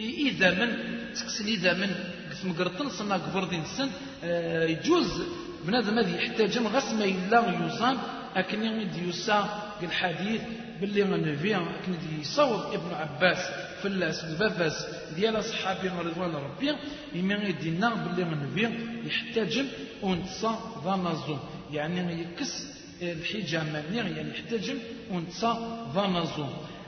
[0.00, 0.70] إذا من
[1.14, 1.90] تكسن إذا من
[2.30, 3.90] قسم قرطن صنا قبردين سن
[4.24, 5.22] آه، يجوز
[5.64, 7.96] بنادم هذا يحتاج غس ما إلا يوزان
[8.36, 9.38] أكن يمد يسا
[9.82, 10.40] الحديث
[10.80, 13.38] باللي النبي أكن يصور ابن عباس
[13.82, 16.74] فلاس الباباس ديال أصحابي رضوان ربي
[17.14, 18.68] يمين يدينا باللي النبي
[19.06, 19.64] يحتاج
[20.02, 21.36] ونتصا ضمازو
[21.72, 22.66] يعني يكس
[23.02, 24.76] الحجامة يعني يحتاج
[25.10, 25.52] ونتصا
[25.94, 26.46] ضمازو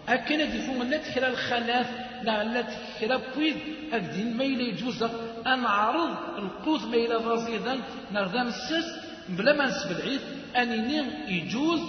[0.08, 1.90] أكن يدفون لا تكرا الخلاف
[2.22, 3.56] لا لا تكرا بويد
[3.92, 5.02] أكدين ما إلا يجوز.
[5.46, 7.80] أن عرض القوت ما إلا رصيدا
[8.12, 8.88] نغدام السس
[9.28, 10.20] بلا ما نسب العيد.
[10.56, 10.98] أنيني
[11.28, 11.80] يجوز.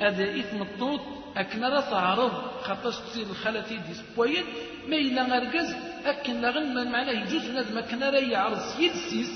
[0.00, 1.00] هذا إثم الطوط
[1.36, 2.32] أكن لا تعرض.
[2.62, 4.44] خاطرش تصير الخالتي دي سبويد.
[4.88, 5.74] ما إلا غرقز
[6.04, 7.44] أكن لغن معناه يجوز.
[7.44, 9.30] نادم أكن لا يعرض سيد سيس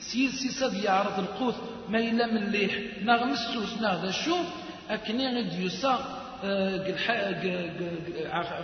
[0.00, 1.54] سيد سيس يعرض القوت
[1.88, 2.72] ما إلا من الليح
[3.02, 4.46] نغم السوس نغدا شوف
[4.90, 6.18] أكن يغد يسا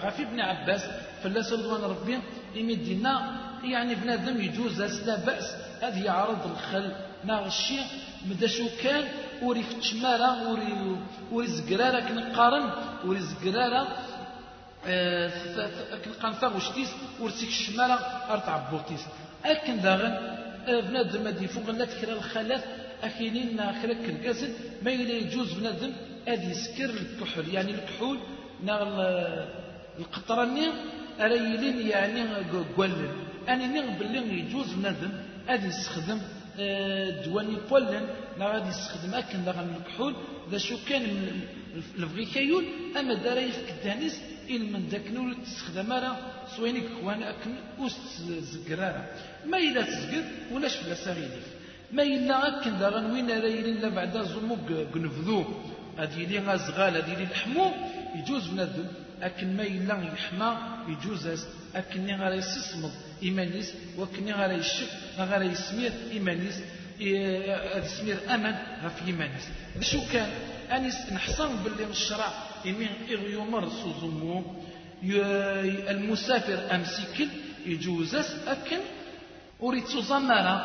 [0.05, 0.83] غافي ابن عباس
[1.23, 2.19] فلاس رضوان ربي
[2.55, 6.93] يمدينا يعني بنادم يجوز لا بأس هذه يعرض الخل
[7.25, 7.85] ناغ الشيء
[8.29, 9.05] مدى شو كان
[9.43, 10.97] وري فتشمارة وري
[11.33, 12.71] وري زقرارة كنقارن
[13.05, 13.83] وري زقرارة
[16.05, 17.95] كنقارن فاغوشتيس ورسيك الشمارة
[18.31, 19.05] ارتع بوتيس
[19.45, 20.15] اكن داغن
[20.67, 22.65] بنادم هادي فوق لا تكرا الخلاف
[23.03, 25.93] أكينين خلك الكاسد ما يجوز بنادم
[26.29, 27.55] هذه يسكر الكحول.
[27.55, 28.19] يعني الكحول
[28.65, 28.89] ناغ
[29.99, 30.67] القطراني
[31.21, 32.21] أريلين يعني
[32.77, 33.09] قولن
[33.49, 35.13] أنا نغ باللي يجوز ندم
[35.47, 36.21] هذه يستخدم
[36.59, 38.07] آه، دواني بولن.
[38.39, 40.15] لا غادي يستخدم أكن داغن الكحول
[40.51, 41.03] ذا شو كان
[41.99, 42.65] من كيول
[42.99, 44.21] أما دارا يفك الدانيس
[44.51, 46.17] إل من ذاك نور تستخدم راه
[46.57, 48.01] سوينك خوان أكن أوست
[48.53, 49.05] زقرارة
[49.47, 51.47] ما إلا تزقر ولاش فلا ساغيليف
[51.93, 55.45] ما إلا أكن داغن وين رايلين لا بعد زموك قنفذو.
[55.99, 57.73] هذه لي غازغال هذه لي الحمو
[58.15, 58.87] يجوز بنادم.
[59.23, 60.51] أكن ما إلا يحمى
[60.89, 63.75] يجوز أكن غير يسسمض إيمانيس.
[63.99, 66.57] وكن غير يشك غير يسمير إيمانيس.
[67.99, 68.55] سمير أمن
[68.85, 69.47] غف إيمانيس.
[69.81, 70.31] شو كان؟
[70.73, 72.29] أنيس نحصن باللي الشرع
[72.65, 74.45] يمين يمر سوزمو
[75.91, 77.29] المسافر أمسكل
[77.67, 78.15] يجوز
[78.47, 78.81] أكن
[79.61, 80.57] وريت سوزمارا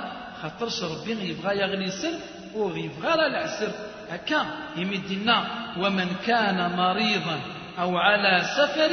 [0.42, 2.14] خاطرش ربي يبغى يغني سر
[2.56, 3.72] ويبغى العسر
[4.10, 4.46] هكا
[4.78, 5.38] يمدنا
[5.78, 7.40] ومن كان مريضا
[7.80, 8.92] أو على سفر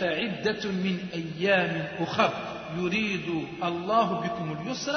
[0.00, 2.32] فعدة من أيام أخر.
[2.78, 3.28] يريد
[3.64, 4.96] الله بكم اليسر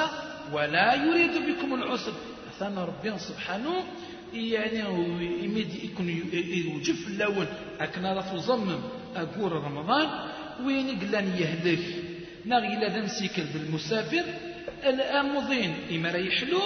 [0.54, 2.14] ولا يريد بكم العسر.
[2.60, 3.84] ثم ربنا سبحانه
[4.34, 4.80] يعني
[5.43, 6.10] يمد يكون
[6.66, 7.48] يوجف اللون
[7.80, 8.80] أكنا رفو ضمم
[9.16, 10.08] أقول رمضان
[10.66, 11.86] وين قلان يهلك؟
[12.45, 14.24] نغي لا نسيكل بالمسافر
[14.84, 16.61] الأمضين إما يحلو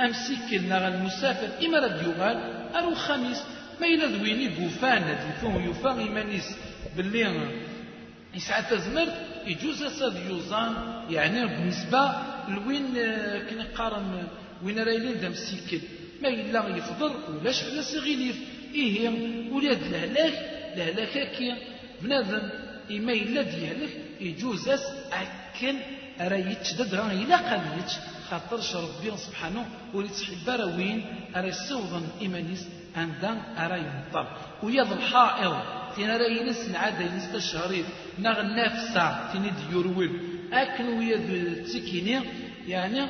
[0.00, 1.66] أمسيكل نغ المسافر.
[1.66, 2.38] إما رد يغال
[2.74, 3.42] أرو خميس.
[3.80, 6.56] ما إلا ذويني بوفان ديفون يوفان إيمانيس
[6.96, 7.50] باللي
[8.34, 9.08] يسعى تزمر
[9.46, 10.72] يجوز أساد يوزان.
[11.10, 12.12] يعني بالنسبة
[12.48, 12.94] لوين
[13.50, 14.26] كنا قارن
[14.64, 15.80] وين رايلين دام سيكل.
[16.22, 18.36] ما إلا يفضل ولاش فلا سغيليف
[18.74, 19.08] إيه
[19.52, 20.32] ولاد الهلاك
[20.76, 21.54] الهلاك كي
[22.02, 22.48] بنادم.
[22.90, 23.90] إما إلا ديالك
[24.20, 25.76] يجوز أس أكن
[26.20, 27.60] راه يتشدد راه إلا قال
[28.30, 31.04] خاطرش ربي سبحانه وليت حبارة وين
[31.36, 34.26] أرى يسوضن إيمانيس عندها أرى ينطر
[34.62, 35.56] ويض الحائض
[35.96, 37.86] تين أرى ينس نعاد ينس تشهريف
[38.18, 40.10] نغ النافسة تين ديورول
[40.52, 41.28] أكن ويد
[41.64, 42.20] تسكيني
[42.66, 43.00] يعني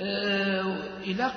[0.00, 1.30] آه إلى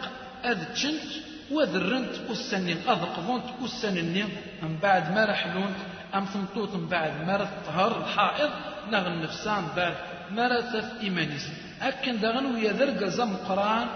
[0.46, 1.12] أذ تشنت
[1.52, 4.30] وذرنت أسنين أذ قضنت أسنين.
[4.62, 5.74] من بعد ما رحلون
[6.16, 8.50] أم ثمطوط من بعد ما رتهر الحائض
[8.92, 9.96] نغ النفسان بعد
[10.36, 11.46] ما رتف إيمانيس.
[11.82, 13.88] أكن دغن ويا زم قرآن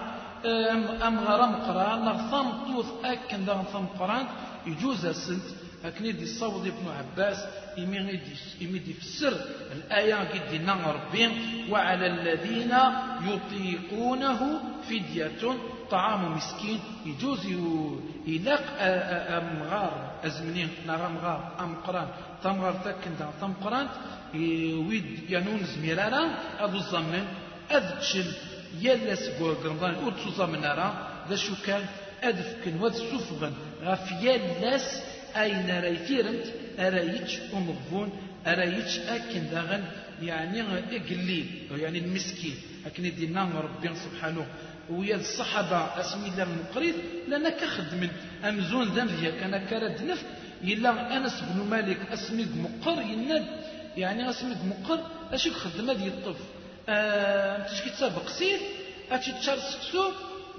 [1.06, 4.26] أم غرام قرآن نغ ثم طوث أكن دغن ثم قرآن
[4.66, 5.46] يجوز السنت.
[5.84, 7.38] أكني دي الصوت ابن عباس
[7.78, 9.34] إمي دي فسر
[9.72, 10.48] الآية قد
[10.96, 11.24] ربي
[11.70, 12.72] وعلى الذين
[13.28, 14.40] يطيقونه
[14.88, 15.42] فدية
[15.90, 16.80] طعام مسكين.
[17.06, 17.46] يجوز
[18.26, 22.08] يلاق أمغار أزمنين نغا مغار أمقران
[22.42, 23.86] تمغار تاكن دا تمقران
[24.88, 26.22] ويد ينون زميرانا
[26.64, 27.24] أدو الزمن
[27.70, 28.28] أذتشل
[28.80, 30.88] يلس قرضان أوتسو زمنارا
[31.28, 31.84] ذا شو كان
[32.22, 33.52] أدفكن وذ سفغن
[33.84, 35.02] غف يلس
[35.36, 36.46] أين ريتيرنت
[36.78, 38.08] أرايتش أمغفون
[38.46, 39.84] أرايتش أكن داغن
[40.22, 40.62] يعني
[40.96, 42.56] إقليل يعني المسكين
[42.86, 44.46] أكن يدينا ربي سبحانه.
[44.90, 46.94] ويا الصحابة أسمي الله المقريض
[47.28, 48.08] لأنا كخدم
[48.44, 50.26] أمزون ذنبيا كان كرد نفت
[50.64, 53.46] إلا أنس بن مالك أسمي مقر يناد
[53.96, 55.00] يعني أسمي مقر
[55.32, 56.36] أشي خدم هذه الطف
[56.88, 58.58] أه تشكي تسابق سير
[59.10, 60.10] أتي تشار سكسو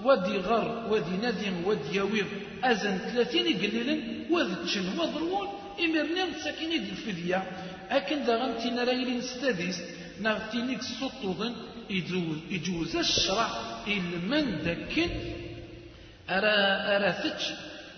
[0.04, 2.26] ودي غر ودي نادي ودي يويض
[2.64, 3.96] أزن ثلاثين قليلا
[4.32, 5.48] وذ تشن وضرون
[5.80, 7.44] إمرنا ساكنين دي الفدية.
[7.90, 9.82] أكن دا غنتينا رايلين ستاديس
[10.22, 11.54] نغتينيك سطوضن
[12.50, 13.50] يجوز الشرع
[14.30, 15.10] من دكن
[16.30, 16.56] أرى
[16.96, 17.46] أرى ثتش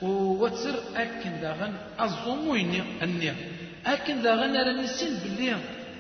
[0.02, 3.36] وتر أكن داغن أزومويني النيا
[3.94, 5.56] أكن داغن أرى نسين باللي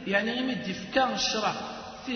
[0.07, 1.53] يعني غيمد يفكا الشرع
[2.05, 2.15] في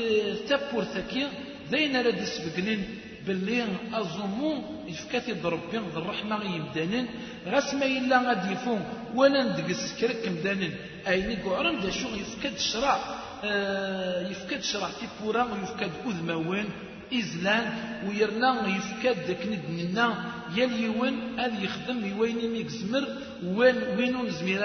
[0.50, 1.28] تابور ثكي
[1.72, 2.82] ذين أرى ديسبقنين
[3.28, 4.52] باللي أزومو
[4.88, 7.06] يفكاتي ضربي ذي الرحمة يمدانن
[7.52, 8.82] غاس ما إلا غادي يفون
[9.16, 10.74] ولا ندقس كرك مدانن
[11.08, 12.98] أيني قعرن دا شو يفكاد الشرع
[13.44, 16.68] آه يفكاد الشرع تيبورا ويفكاد أذموان
[17.14, 17.66] إزلان
[18.08, 20.08] ويرنا يفكاد داك ندنا
[20.56, 23.06] يلي وين هذا يخدم يوين ميكزمر
[23.44, 24.64] وين وينو نزمير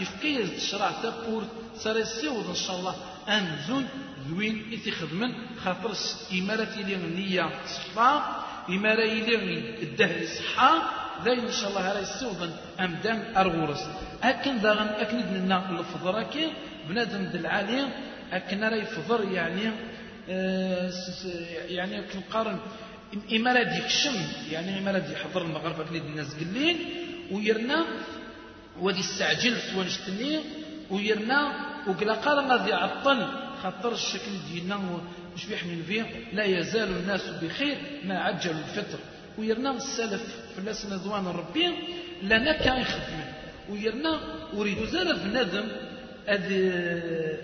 [0.00, 1.44] يفكي الشرع تابور
[1.82, 2.02] ساري
[2.48, 2.94] إن شاء الله
[3.28, 3.84] أنزون
[4.28, 5.32] ذوين إثي خدمن
[5.64, 5.92] خاطر
[6.38, 8.10] إمارة إلي النية صفا
[8.68, 9.34] إمارة إلي
[9.82, 10.72] الدهر صحا
[11.24, 12.50] ذا إن شاء الله على السوضن
[12.80, 13.84] أمدان أرغورس.
[14.22, 16.48] أكن داغن أكن دنا الفضر أكن
[16.88, 17.46] بنادم دل
[18.32, 19.72] أكن راه يفضر يعني
[21.68, 22.58] يعني كنقارن
[23.32, 24.16] إمارة ديك الشم
[24.52, 26.76] يعني إمارة دي حضر المغرب أكن الناس قلين
[27.32, 27.84] ويرنا
[28.80, 30.40] ودي استعجلت ونشتني
[30.90, 31.52] ويرنا
[31.86, 33.26] وقلا قال غادي عطل
[33.62, 34.80] خاطر الشكل ديالنا
[35.36, 38.98] مش بيحمل فيه لا يزال الناس بخير ما عجلوا الفطر.
[39.38, 41.72] ويرنا السلف في الناس نضوان ربي
[42.22, 43.20] لنا كان يخدم.
[43.68, 44.20] ويرنا
[44.54, 45.68] أريد زال بنادم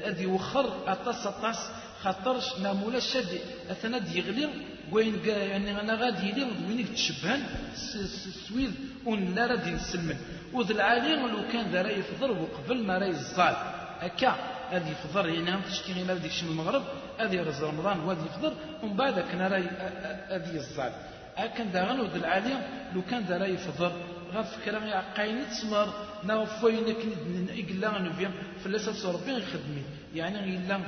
[0.04, 1.56] أدي وخر أطاس أطاس
[2.06, 3.38] خاطرش نامولا شادي
[3.70, 4.48] اثنا يغلي
[4.92, 7.42] وين يعني أنا غادي لي وين تشبهن
[8.48, 8.72] سويد
[9.06, 10.18] ون لا راه نسلمن
[10.52, 13.56] وذ العالي لو كان ذا راه يفضل وقبل ما راه يزال.
[14.00, 14.32] هكا
[14.70, 16.84] هذه يفضر هنا تشتي غير هذيك شم المغرب
[17.20, 18.52] هذه يرز رمضان وهذه يفضر
[18.82, 19.64] ومن بعد كان راي
[20.34, 20.92] هذه الزال
[21.56, 22.58] كان دا غنود العالية
[22.94, 23.92] لو كان دا راي يفضر
[24.92, 25.88] عقايني تسمر.
[26.24, 28.30] نوفوين كند إقلا غنبيا.
[28.64, 29.82] فلاسة ربي يخدمي
[30.14, 30.80] يعني إلا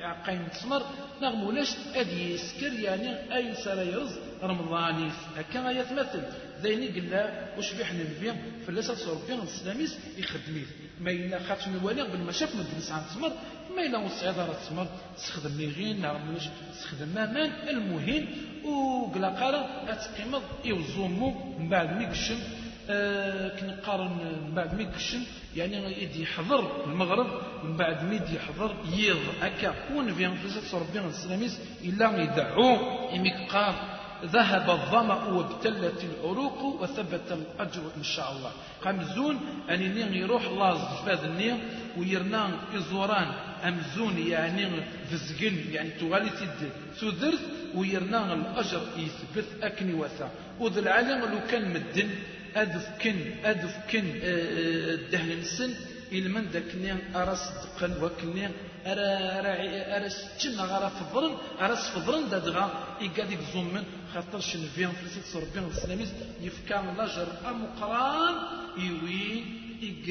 [0.00, 0.82] عقايني تسمر.
[1.22, 6.22] نغم ولاش أدي يسكر يعني أي سارة يرز رمضاني هكا يتمثل
[6.62, 7.22] ذيني قلا
[7.58, 8.36] وش بيحنا نبيا.
[8.66, 10.64] فلاسة ربي الإسلاميس يخدمي.
[11.00, 12.50] ما إلا خاطش نوالي قبل ما شاف
[12.92, 13.02] عن
[13.76, 16.34] ما إلا وصعيد راه تسمر تستخدم ميغين نعم
[16.72, 18.26] تستخدم مامان المهم
[18.64, 22.38] وقلا قارا أتقيمض يوزومو من بعد ما يقشم
[22.90, 24.10] آه كنقارن
[24.46, 25.22] من بعد ما يقشم
[25.56, 27.26] يعني يدي يحضر المغرب
[27.64, 32.76] من بعد ما يدي يحضر يض هكا ونفيان في ربي السلاميس إلا يدعو
[33.16, 33.93] إميك قام.
[34.24, 38.52] ذهب الظمأ وابتلت العروق وثبت الأجر إن شاء الله.
[38.84, 39.40] قمزون
[39.70, 41.58] أني يروح لاز فاذ النية
[41.98, 43.28] ويرنا إزوران
[43.64, 44.66] أمزون يعني
[45.10, 47.40] فزقن يعني توالي تد سودرت
[47.74, 52.08] ويرنا الأجر يثبت أكني وثا وذ العالم لو كان مدن
[52.56, 55.74] أدفكن أدفكن الدهن آه، آه، السن
[56.12, 58.48] إلمن داكني أراس دقن وكني
[58.86, 62.64] أرا أرا ستشن غرا فضرن أرا سفضرن دادغا
[63.00, 66.10] إيقاد يكزومن خاطر شنفيان في سيد ربي الإسلاميز
[66.40, 68.34] يفكان لاجر أمقران
[68.78, 69.44] إيوين
[69.82, 70.06] إيق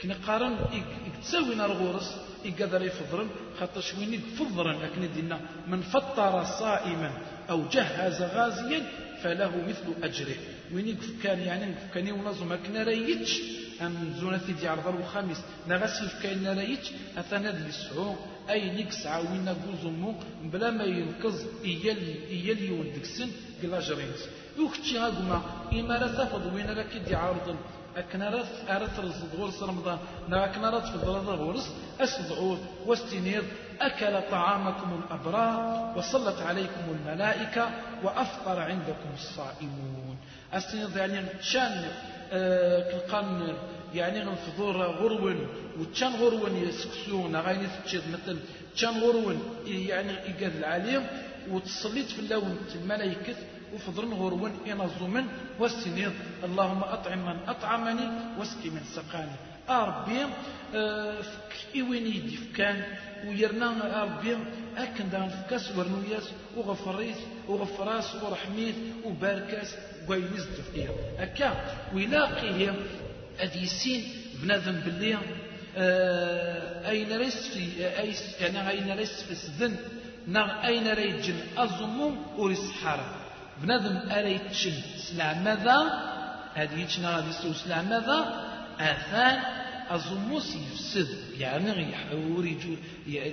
[0.00, 0.54] كنا قارن
[1.22, 2.08] تساوي نار غورس
[2.44, 3.28] إيقاد يفضرن
[3.58, 7.10] خاطر شوين يفضرن لكن دينا من فطر صائما
[7.50, 8.80] أو جهز غازيا
[9.22, 10.36] فله مثل أجره.
[10.74, 13.32] وين كان يعني كان يونظم كنا ريتش
[13.80, 16.86] أم زونتي دي عرض الخامس نغسل كاين رايت
[17.18, 18.14] أثنى لسعو
[18.50, 20.14] أي نكس عاوينا قوزمو
[20.52, 22.00] بلا ما ينقذ إيال
[22.30, 23.30] إيال يولدك سن
[23.62, 24.22] بلا جرينس
[24.58, 27.56] وكتشي هاكما لا تفض وين راك دي عارض
[27.96, 29.98] أكن رث أرث رصد غرس رمضان.
[30.28, 33.42] نا أكن رث في الضرر غرس أسضعود واستنير.
[33.80, 37.70] أكل طعامكم الأبرار وصلت عليكم الملائكة
[38.02, 40.16] وأفطر عندكم الصائمون.
[40.52, 41.88] أستنير يعني شان
[42.90, 43.54] كلقان
[43.94, 45.46] يعني غنفضور غرون
[45.78, 48.38] وتشان غرون يسكسون غايني تشيد مثل
[48.74, 51.06] تشان غرون يعني إيقاذ العالم
[51.50, 53.36] وتصليت في اللون الملائكة
[53.74, 55.26] وفضرن غرون إنظمن
[55.58, 56.12] والسنين.
[56.44, 58.06] اللهم أطعم من أطعمني
[58.38, 59.49] واسقي من سقاني.
[59.70, 60.26] أربي
[60.74, 62.82] آه، فك إوين يدي فكان
[63.26, 64.36] ويرنا أربي
[64.76, 67.16] أكن دان فكاس ورنوياس وغفريس
[67.48, 69.74] وغفراس ورحميت وباركاس
[70.08, 71.54] وينز دفقيا أكا
[71.94, 72.74] ويلاقيه
[73.40, 73.68] أدي
[74.42, 75.18] بنادم باللي
[76.88, 77.82] أين ريس في
[78.40, 79.76] يعني أين ريس في السذن
[80.26, 83.20] نا أين ريجن أزمو وريس حرام
[83.62, 85.78] بنادم أري تشن سلع ماذا
[86.54, 88.49] هذه يتشنا يسوي سلع ماذا
[88.80, 89.40] أثان
[89.90, 91.08] أزموس يفسد
[91.38, 92.74] يعني يحور يجو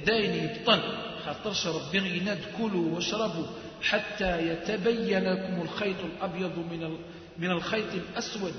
[0.06, 0.82] داين يبطن.
[1.26, 3.46] خاطرش ربي يناد كلوا واشربوا
[3.82, 6.98] حتى يتبين لكم الخيط الأبيض من
[7.38, 8.54] من الخيط الأسود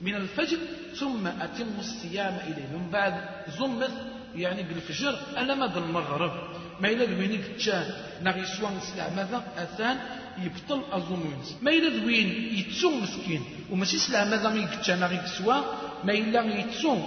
[0.00, 0.58] من الفجر
[0.94, 2.78] ثم أتموا الصيام إليه.
[2.78, 3.14] من بعد
[3.58, 3.92] زمث
[4.34, 6.32] يعني بالفجر ألا مدى المغرب
[6.80, 7.86] ما إلا دوينيك تشان
[8.22, 9.96] نغي سوان سلع ماذا؟ أثان
[10.42, 13.42] يبطل أظنونس ما إلا دوين يتسو مسكين.
[13.70, 15.56] وماشي سلع ماذا ما يكتشان نغي سوا
[16.04, 16.98] ما إلا يتسو.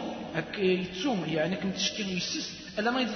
[0.58, 1.16] يتسو.
[1.28, 2.48] يعني كم تشكين يسس.
[2.80, 3.14] ألا ما يجي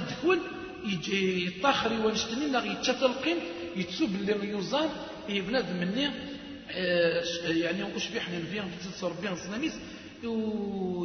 [1.47, 2.45] يطاخري ونشتني.
[2.45, 3.37] نغي يتشتلقين
[3.75, 4.89] يتسو باللي يوزان
[5.29, 6.09] يبناد مني.
[6.71, 9.73] آه، يعني وشبيح نبيان تصور بيان سناميس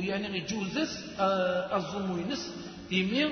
[0.08, 2.50] يعني يجوزس آه، الزموينس
[2.92, 3.24] إيمي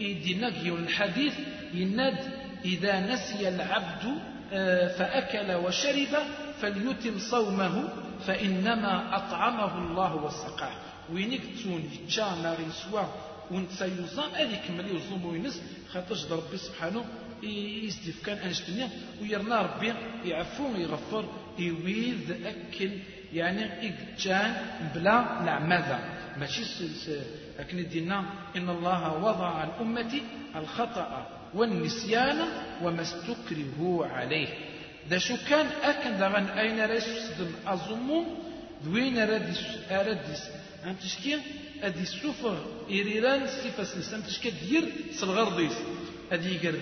[0.00, 1.34] يدينا الحديث.
[1.74, 2.18] يناد
[2.64, 4.18] إذا نسي العبد
[4.52, 6.18] آه، فأكل وشرب
[6.60, 7.88] فليتم صومه
[8.26, 10.72] فإنما أطعمه الله وسقاه.
[11.12, 13.02] وينك تون يتشا ناري سوا
[13.50, 15.62] ونتسا يوزان هذيك ملي يوزوم وينس
[15.92, 17.04] خاطرش ربي سبحانه
[17.42, 18.88] يستف كان انشتني
[19.22, 19.94] ويرنا ربي
[20.24, 21.24] يعفو ويغفر
[21.58, 22.90] يويذ أكل
[23.32, 24.56] يعني إجان
[24.94, 25.98] بلا العماذا
[26.36, 26.62] ماشي
[27.58, 28.24] لكن دينا
[28.56, 30.22] إن الله وضع أمتي
[30.56, 31.37] الخطأ.
[31.54, 32.38] والنسيان
[32.82, 34.48] وما استكرهوا عليه.
[35.10, 38.24] ذا شو كان أكن دغن أين رسدم أظمم
[38.84, 40.42] دوين ردس أردس
[40.84, 41.38] أم تشكي
[41.82, 42.56] أدي السفر
[42.90, 45.76] إيريران صفة سنسان تشكي دير سلغرديس
[46.32, 46.74] أدي يقر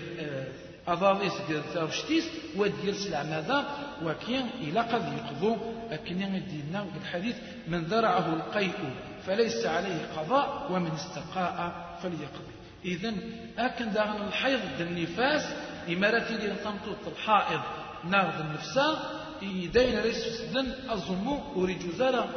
[0.89, 2.25] أضاليس قد تاوشتيس
[2.57, 3.59] ودير سلع ماذا
[4.05, 5.57] وكين إلى قد يقضوا
[5.91, 7.37] أكن يدينا الحديث
[7.69, 8.79] من ذرعه القيء
[9.27, 11.57] فليس عليه قضاء ومن استقاء
[12.03, 13.15] فليقضي إذا
[13.59, 15.43] أكن داغن الحيض النفاس
[15.89, 17.61] إمارتي لي تنطوط الحائض
[18.05, 22.29] نار النفساء إيدين ليس سدن الظمو وريجو زارا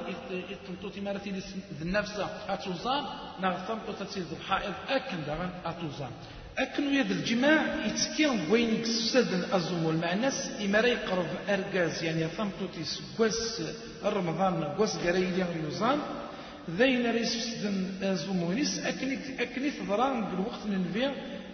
[0.67, 1.41] تنطوط إمارتي لي
[1.81, 3.03] النفس أتوزان
[3.41, 6.11] نار تنطوط تسيد الحائض أكن داغن أتوزان.
[6.57, 13.61] أكن يد الجماع يتكين وين يكسدن الظمو المعنس إمارة يقرب أرقاز يعني تنطوط يسقوس
[14.03, 15.99] رمضان قوس قريليا يوزان.
[16.77, 21.11] ذين ريس سدن زومونيس أكني أكني تضران بالوقت ننفيع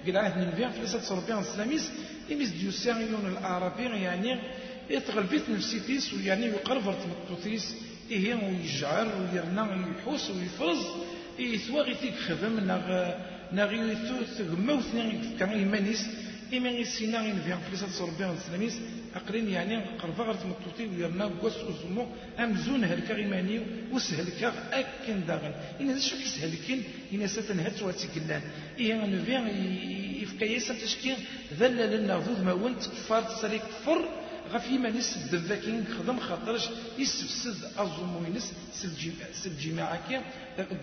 [0.07, 1.91] قل عهد ننفيع في لسات صربيان السلاميس
[2.31, 4.39] إميز ديوسيون العربي يعني
[4.89, 7.75] يتغلبيت نفسيتيس ويعني يقرب ارتمطوتيس
[8.11, 10.85] إيه ويجعر ويرنا ويحوس ويفرز
[11.39, 13.13] إيه ثواغي تيك خدم نغ
[13.53, 13.95] نغي
[14.37, 16.05] ثغموث نغي كان إيمانيس
[16.53, 18.75] إيمان السينا ينفيع في لسات صربيان السلاميس
[19.15, 22.07] أقرين يعني قرفا غير تمطوطي ويرنا قوس أزمو
[22.39, 25.53] أمزون هلكا غيماني وسهلكا أكن داغن.
[25.81, 26.83] إن شو كيسهلكين؟
[27.13, 28.41] إن ستنهت واتكلان
[28.79, 29.41] إيه نبيع
[30.21, 31.15] يفكا يسا تشكين
[31.59, 33.99] ذلل لنا ذوذ ما ونت كفار تسالي كفر
[34.53, 36.69] غف يسد ذاكين خدم خاطرش
[36.99, 38.53] يسفسد أزوموينس
[39.43, 40.21] سالجماعة كي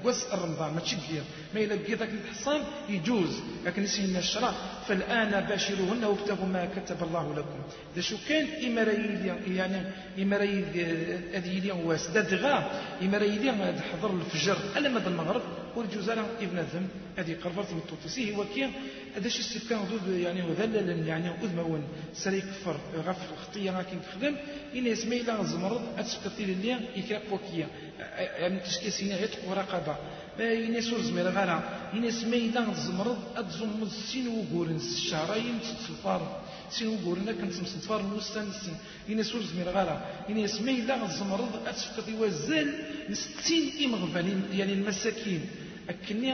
[0.05, 1.23] قوس الرمضان ماشي كبير
[1.55, 3.41] ما إلا بقي ذاك الحصان يجوز.
[3.67, 4.53] لكن سينا الشرع
[4.89, 7.61] فالآن باشروهن وابتغوا ما كتب الله لكم.
[7.97, 9.83] ذا شو كان إمرايليا يعني
[10.19, 12.71] إمرايليا أذيليا واس دا دغا.
[13.03, 14.59] إمرايليا حضر الفجر.
[14.77, 15.43] ألا مدى المغرب
[15.77, 18.65] والجزالة ابن ذم هذه قربت من التوتسي هو كي
[19.17, 24.35] هذا السكان ضد يعني وذلل يعني أذمون سري كفر غف خطية راكين تخدم
[24.77, 27.69] إن اسمي لا زمرض أتسقطي للي يكرا بوكيا
[28.39, 29.97] يعني تشكي سينا غير رقبة
[30.41, 31.59] إن سور زمير غالا
[31.95, 38.77] إن اسمي لا زمرض أتزم سين وقورن الشعرين تتفار سين وقورن كنت مسنفار مستانسين
[39.11, 39.97] إن سور زمير غالا
[40.31, 42.69] إن اسمي لا زمرض أتسقطي وزال
[43.13, 45.43] ستين إمغفالين يعني المساكين.
[45.89, 46.29] أكني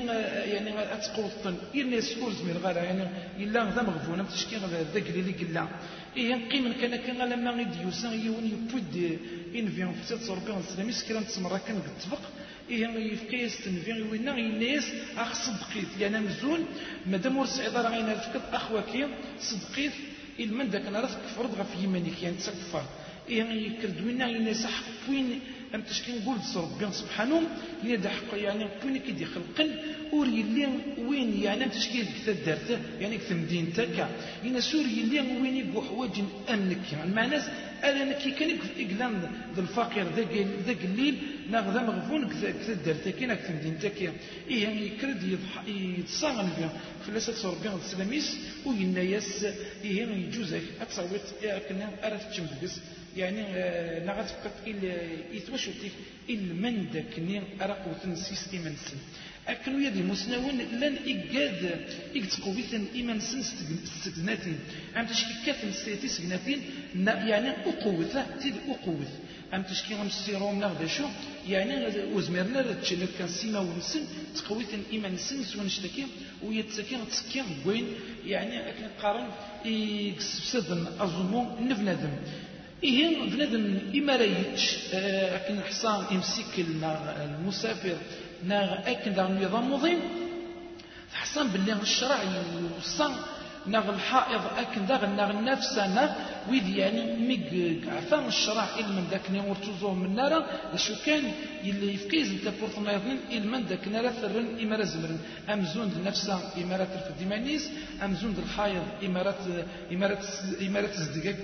[0.55, 1.57] يعني أتقوطن.
[1.75, 2.83] إلا سكول زمير غالا.
[2.83, 3.05] يعني
[3.45, 4.57] إلا ذا مغفونا تشكي
[4.95, 5.69] ذاك اللي قلا
[6.17, 9.19] إيه قيم كان كان لما غيد يوسان يون يبود
[9.55, 12.23] إن فيهم في ست صربي السلامي سكران تسمرا كان قتفق
[12.71, 14.85] إيه يفكي يستنفي وينا الناس
[15.17, 15.91] أخ صدقيت.
[16.01, 16.61] يعني مزون.
[17.07, 19.07] مادام ور سعيد راه غينا فكت أخوكي
[19.41, 19.93] صدقيت.
[20.41, 22.85] إلمن ذاك نرى فرض غف يمانيك يعني تسكفر
[23.29, 24.07] يعني يكرد.
[24.07, 25.41] وينا الناس حق وين
[25.75, 27.43] أم تشكي نقول ربي سبحانه
[27.85, 29.71] يدا حق يعني كون كيدي خلقن
[30.13, 34.09] ور يلي وين يعني أم تشكي كثا دارته يعني كثا مدينتك
[34.45, 36.11] إن سور يلي وين يبو حواج
[36.51, 37.45] أمنك يعني مع ناس
[37.85, 39.13] أنا كي كان إقلام
[39.57, 40.07] ذا الفقير
[40.67, 41.15] ذا قليل
[41.51, 46.73] ناخذ مغفون كثا دارته كي كثا مدينتك إيه يعني يكرد يتصاغن بها.
[47.07, 49.45] فلاسة ربي السلاميس وينا يس
[49.85, 51.27] إيه يجوز أتصوت
[51.69, 52.81] كنا أرى تشمس
[53.19, 53.43] يعني
[54.07, 54.81] نغت فقط إل
[55.37, 55.93] إثوشتك
[56.31, 58.99] إل من داكني أرق وتنسيس إيمان سن.
[59.49, 61.63] أكنو يدي مسنون لن إجاد
[62.17, 64.59] إجتقويثن إيمان سن استجناتين
[64.97, 66.61] أم تشكي كافن سيتي سجناتين
[67.31, 69.13] يعني أقوثة تيد أقوث
[69.55, 71.07] أم تشكي غم السيروم نغدا شو
[71.49, 71.75] يعني
[72.15, 74.03] وزمرنا رتشلك كان سيما ونسن
[74.37, 76.07] تقويثن إيمان سن سوان شتكي
[76.45, 77.87] ويتسكي تسكي وين.
[78.27, 79.29] يعني أكن قارن
[79.67, 82.15] إكسبسدن أظنو نفنادم
[82.85, 86.67] إيه بنادم إما رايتش آه، أكن حصان يمسك
[87.25, 87.97] المسافر
[88.45, 90.01] نا أكن دا النظام مضيم.
[91.15, 93.09] حصان بالله الشرع يوصى
[93.67, 96.11] نغ الحائض أكن داغ نغ النفس نغ
[96.51, 97.49] ويد يعني ميق
[97.97, 101.33] عفان الشرع من ذاك نيمور توزو من نارا لشو كان
[101.65, 105.19] يلي يفكيز انت بورتنا يظن من ذاك نارا ثرن إمارة زمرن.
[105.53, 106.31] أمزون النفس
[106.63, 107.71] إمارة الفديمانيس
[108.05, 110.25] أمزون الحائض إمارة إمارة
[110.67, 110.95] إمارة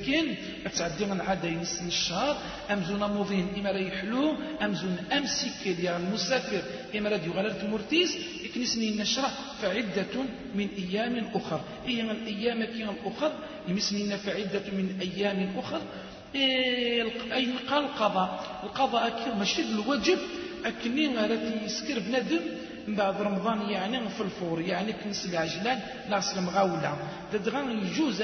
[0.05, 0.37] كين
[0.67, 2.37] أتعدي من عادة ينسن الشهر.
[2.71, 6.63] أمزون موضين إمارة يحلو أمزون أمسك ديال المسافر
[6.99, 7.53] إمارة يغالر
[8.57, 9.33] مورتيس إكنسني نشرح
[9.63, 10.15] فعدة
[10.55, 11.61] من أيام أخر.
[11.87, 13.33] إيام الأيام كين الأخر؟
[13.69, 15.81] يمسني فعدة من أيام أخر.
[16.35, 20.19] أي قال القضاء؟ القضاء أكيد ماشي الواجب
[20.65, 22.41] أكني التي يسكر بنادم.
[22.89, 25.81] من بعد رمضان يعني في الفور يعني كنس العجلان
[26.11, 26.99] ناس المغاولة
[27.33, 28.23] تدغان يجوز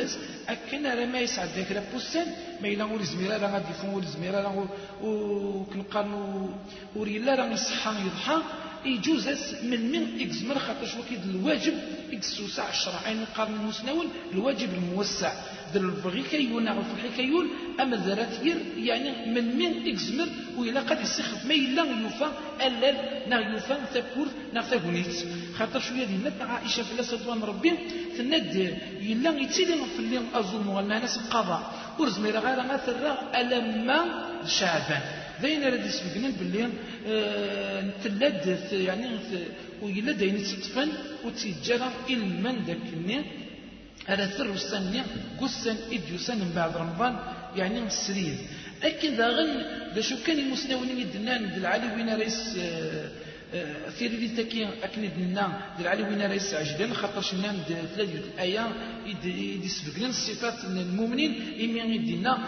[0.49, 2.27] أكن راه ما يسعد ذاك لابوسان
[2.63, 4.69] ما إلا ولي زميرة راه غادي يفون ولي زميرة راه
[5.03, 6.51] وكنقارنو
[6.97, 8.39] وريلا راه يصحى يضحى.
[8.85, 9.29] يجوز
[9.63, 11.75] من من إكزمر خاطر شو كيد الواجب
[12.13, 15.33] إكسوسع الشرعين قارن المسنون الواجب الموسع.
[15.75, 17.47] در البغي كيون نعرف كيون
[17.81, 21.45] أما ذرات ير يعني من من إكزمر وإلا قد يسخف.
[21.45, 22.31] ما إلا يوفى
[22.67, 22.97] ألال
[23.31, 25.15] نا يوفى تكور نا تكونيت
[25.59, 27.73] خاطر شوية دي نت عائشة في الله ربي
[28.19, 31.63] تند إلا يتسيلي في اللي أظن ناس القضاء
[31.99, 33.99] ورزمي غير غير ألما
[34.47, 35.20] شعبان.
[35.43, 36.69] ذين رد يسبقنا باللي
[37.09, 39.07] آه تلد يعني
[39.83, 40.89] ويلا داين تتفن
[41.25, 43.25] وتيجرى إلمن ذاك النير
[44.07, 45.05] هذا ثر السنة
[45.41, 47.15] قسن إديوسن من بعد رمضان
[47.57, 48.37] يعني السرير
[48.83, 49.53] أكن ذا غن
[49.95, 53.09] ذا شو كان المسنونين يدنان بالعلي وين رئيس آه
[53.99, 58.67] في اللي تكي أكن دنا دل علي وين رئيس عجلان خاطر شنان ثلاثة الآية
[59.07, 62.39] يدي سبقنا الصفات المؤمنين إمي يدنا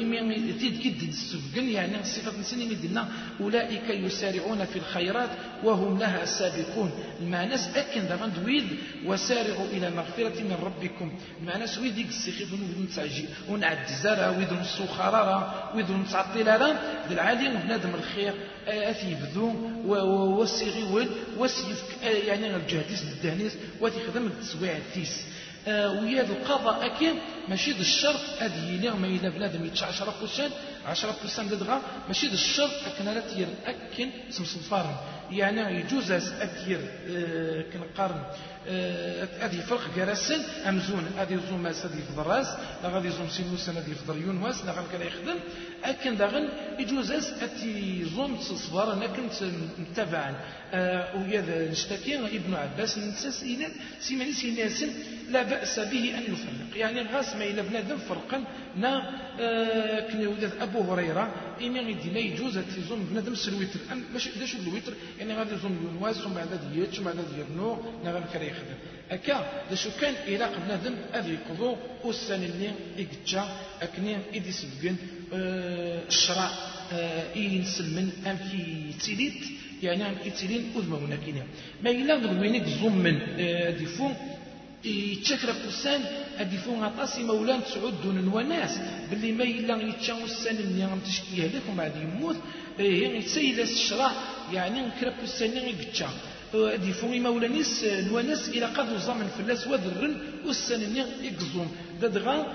[0.00, 3.08] إمي تيد كد سبقن يعني الصفات الإنسان يدنا
[3.40, 5.30] أولئك يسارعون في الخيرات
[5.64, 6.90] وهم لها سابقون.
[7.20, 8.66] المعنى أكن ذا دويد
[9.06, 11.12] وسارعوا إلى مغفرة من ربكم.
[11.40, 16.70] المعنى ويد يقصيخ ونود نتعجي ونعدي زرع ويد نصو خرارة ويد نتعطي لها
[17.08, 18.34] ذي العالم بنادم الخير.
[18.70, 19.54] أثي بذو
[20.40, 21.08] وسيغي ول
[21.38, 23.02] وسيف يعني الجهديس
[23.80, 25.22] وثي خدم التسويع الثيس
[25.68, 27.14] ويا القضاء أكيد
[27.48, 30.50] ماشي ذا الشرط هذه يلي ما إلا بنادم يتش 10 بوسان
[30.86, 34.94] 10 بوسان دغا ماشي ذا الشرط أكن لا تير أكن سمسفارن
[35.32, 36.80] يعني يجوز أتير
[37.72, 38.22] كنقارن
[39.40, 42.46] هذه فرق جراسن أمزون هذه زوم ماس هذه في الراس
[42.82, 45.38] لا غادي زوم سينوس هذه دريون واس لا غادي يخدم
[45.84, 49.32] أكن داغن يجوز أتي زوم تصبر أنا كنت
[49.78, 50.34] متابعا.
[51.14, 53.66] ويا نشتكي ابن عباس نساس إلى
[54.00, 54.88] سيماني سيناسن
[55.30, 58.44] لا بأس به أن يفرق يعني غاس ما إلى بنادم فرقا
[58.76, 58.92] نا
[60.12, 63.80] كنا أبو هريرة غيدي لا يجوز تيزون بنادم الوتر
[64.12, 67.68] ماشي داش الوتر؟ يعني غادي يزون يونواز ومن بعد يتش ومن بعد يرنو
[68.04, 68.78] نا غنكر يخدم.
[69.10, 69.36] هكا
[69.70, 73.42] داشو كان إلى بنادم أذي يقضو والسن اللي إكتشا
[73.82, 74.96] أكني إدي سبقن
[75.34, 76.50] آه الشرع
[76.92, 79.42] آه ينسلمن أم كي تيليت
[79.82, 81.44] يعني أم كي تيلين أذما ونكينا
[81.84, 84.14] ما إلا غوينك زمن آه ديفون
[84.84, 86.00] يتشكر بوسان
[86.40, 88.78] هادي فون غطاسي مولان تسعود دون وناس
[89.10, 92.36] باللي ما إلا يتشاو السن اللي غم تشكي هذاك ومن بعد يموت
[92.80, 94.10] إيه يتسيل الشرع
[94.52, 96.08] يعني نكرب السن يقتشا
[96.54, 100.14] هادي فون مولانيس نواناس إلى قدر زمن فلاس وذرن
[100.46, 101.68] والسن اللي يقزوم
[102.02, 102.46] ددغا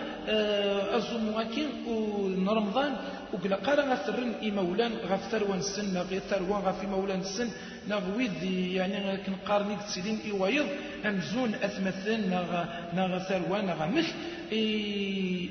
[0.98, 2.94] أزوم واكين ورمضان
[3.34, 7.50] وقلا قارا غثرن إمولان غثروان السن غير ثروان غفي مولان السن
[7.90, 8.44] نغويد
[8.78, 10.66] يعني كنقارني تسيدين إيوايض
[11.06, 12.50] أمزون أثمثن نغ
[12.96, 14.06] نغ ثروان نغ مش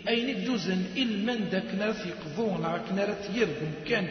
[0.08, 4.08] أين دوزن إلمن داك نرث يقضون نغ كنرث يرغم كان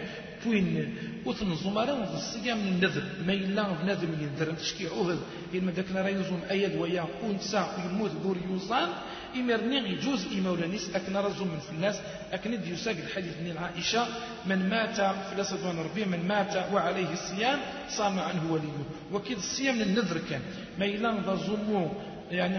[0.47, 0.95] وين
[1.25, 4.53] وتنظم راه الصيام من النذر ما إلا بنادم ينذر.
[4.53, 5.19] تشكي عهد
[5.55, 8.89] إما ذاك راه يزوم أيد ويا أنثى يموت بور يوصان
[9.35, 11.97] إمرني يجوز إمولانيس أكن رزوم من فلاس
[12.31, 14.07] أكن يساق الحديث من عائشة
[14.45, 14.97] من مات
[15.29, 17.59] فلاس دوان ربي من مات وعليه الصيام
[17.89, 18.79] صام عنه وليه.
[19.11, 20.41] وكيد الصيام من النذر كان.
[20.79, 21.91] ما إلا زمو
[22.31, 22.55] يعني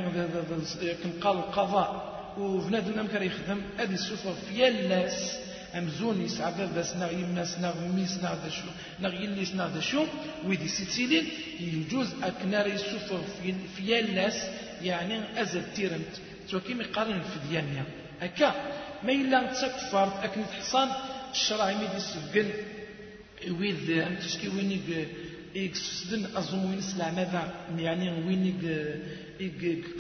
[1.03, 2.15] كن قال القضاء.
[2.39, 5.39] وبنادم كان يخدم هذه السفر في الناس
[5.79, 8.69] امزون يسعى باباس ناغ يماس ناغ ميس ناغ دا شو
[9.03, 10.07] ناغ يليس ناغ دا شو
[10.47, 11.27] ويدي سيتسيلين
[11.61, 13.21] يجوز اكنار يسوفر
[13.77, 14.37] في الناس
[14.83, 16.15] يعني ازل تيرمت
[16.51, 17.85] تو كيما يقارن في ديانيا
[18.21, 18.51] هكا
[19.05, 20.89] ما الا تكفرت اكن تحصان
[21.33, 22.49] الشرع يميد يسبقن
[23.61, 25.09] ويد امتشكي وينيك
[25.55, 27.43] يكسدن أظن وين سلع ماذا
[27.79, 28.45] يعني وين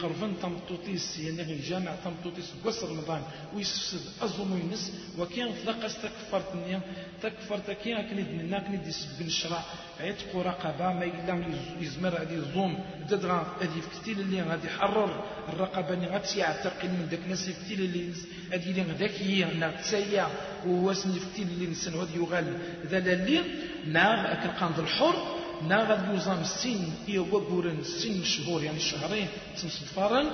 [0.03, 3.23] قرفن تمطوطيس يعني الجامع تمطوطيس قصر رمضان
[3.55, 6.81] ويسفسد أظن وينس وكان فلاق استكفرت نيا
[7.23, 9.63] تكفرت كي كنيد منا كنيد يسبن الشرع
[10.01, 11.35] عتق رقبة ما إلا
[11.81, 17.21] يزمر هذه الظوم تدغى هذه فتيل اللي غادي يحرر الرقبة اللي غادي يعتقل من ذاك
[17.25, 18.13] الناس فتيل اللي
[18.53, 20.29] هذه اللي ذاك هي تسيا
[20.67, 22.59] وواسن فتيل اللي نسن غادي يغال.
[22.87, 23.41] ذا اللي
[23.87, 29.27] ناغ كنقاند الحر نا غاد يوزام السين إيه وقورن السين شهور يعني شهرين
[29.63, 30.27] تنصفارن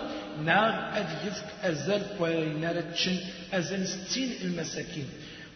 [0.45, 3.17] نا غاد يفك أزال كوينارة تشن
[3.53, 5.07] أزال ستين المساكين.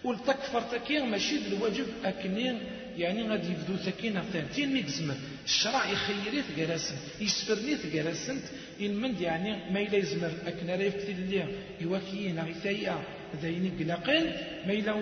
[0.04, 2.58] والتكفر تكين ماشي الواجب أكنين
[2.96, 5.14] يعني غادي يبدو تكين ثانتين ميكزمر
[5.44, 8.40] الشرع يخيري تقراسن يسفرني تقراسن.
[8.80, 11.44] المند يعني ما إلا يزمر أكنا ريف كتير اللي
[11.80, 12.96] يواكيين غيثايا
[13.42, 14.24] ذاين قلاقين
[14.66, 14.92] ما إلا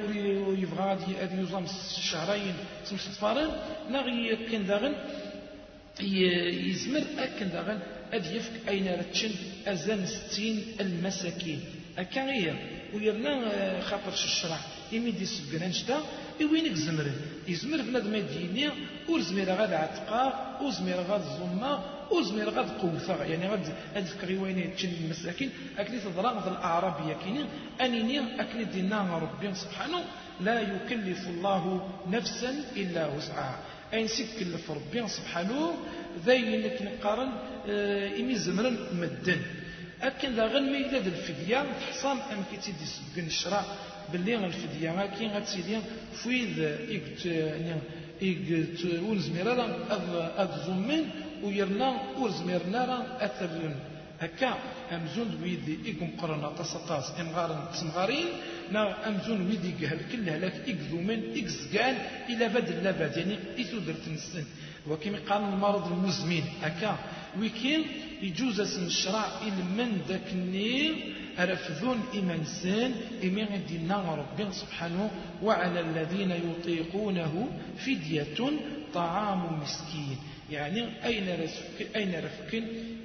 [0.62, 1.64] يبغى غادي يوزام
[2.10, 2.54] شهرين
[2.90, 3.50] تمصفارين
[3.90, 4.00] لا
[4.50, 4.94] كان داغن
[6.00, 7.78] يزمر أكن داغن
[8.12, 9.30] أد يفك أين رتشن؟
[9.66, 11.60] أزن ستين المساكين.
[11.98, 12.56] أكا غير.
[12.94, 14.59] ويرنا خاطر الشرع
[14.93, 15.98] يميد يسبقنا نشتا
[16.52, 17.16] وينك زمرن
[17.48, 18.70] يزمر بنادم يديني
[19.09, 20.23] ور زمير غاد عتقا
[20.62, 21.23] ور زمير غاد
[22.10, 25.51] ور زمير غاد قوثا يعني غاد فكري وين تشن المساكين.
[25.78, 27.47] أكلي تضرا غاد الاعرابيه كاينين
[27.81, 30.01] أنيني أكلي دينا ربي سبحانه.
[30.40, 31.62] لا يكلف الله
[32.10, 33.59] نفسا إلا وسعها.
[33.94, 35.74] أين سيكلف ربي سبحانه؟
[36.27, 37.31] ذاين نقارن
[37.69, 39.40] آه إمي زمرن مدن.
[40.02, 41.59] أكن ذا غن ميلا الفدية.
[41.81, 43.62] تحصان أم كي تيدي سبقن الشرع
[44.12, 45.78] باللي الفدية كي غتسيدي
[46.14, 47.26] فويد إيكت
[48.22, 49.66] إيكت ونزمير راه
[50.43, 51.05] أذ زمين
[51.44, 53.74] ويرنا ورزميرنا راه أثرن
[54.23, 54.59] هكا
[54.93, 58.27] أمزون ويد إيكم قرنا تصطاس إمغارن تسمغارين
[58.73, 61.97] نا أمزون ويد يقهل كل هلاك إكذومن إكزقان
[62.31, 64.44] إلى بدل لابد يعني إثو درت نسن.
[64.89, 66.99] وكما قال المرض المزمن هكا.
[67.39, 67.82] ويكين
[68.23, 69.27] يجوز اسم الشرع
[69.77, 70.94] من ذاك النير
[71.39, 75.11] أرفذون إيمانسان إيمان دينا ربي سبحانه
[75.43, 78.36] وعلى الذين يطيقونه فدية
[78.94, 80.16] طعام مسكين.
[80.51, 82.55] يعني أين رفك أين رفك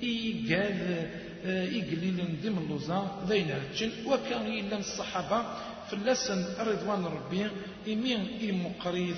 [0.04, 1.08] إيقال
[1.46, 5.46] إيقليل ندم اللوزا ذين رجل وكان إلا الصحابة
[5.92, 7.48] فلسن رضوان ربي
[7.88, 9.18] إمين إم قريث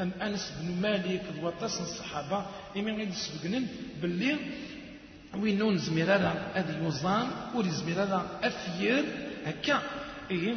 [0.00, 2.46] أم أنس بن مالك وطاس الصحابة
[2.76, 3.66] إمين يدسبقنن
[4.02, 4.36] باللي
[5.36, 9.04] وين زمير هذا هذا يوزان ولي زمير هذا أفير
[9.46, 9.82] هكا.
[10.30, 10.54] إيه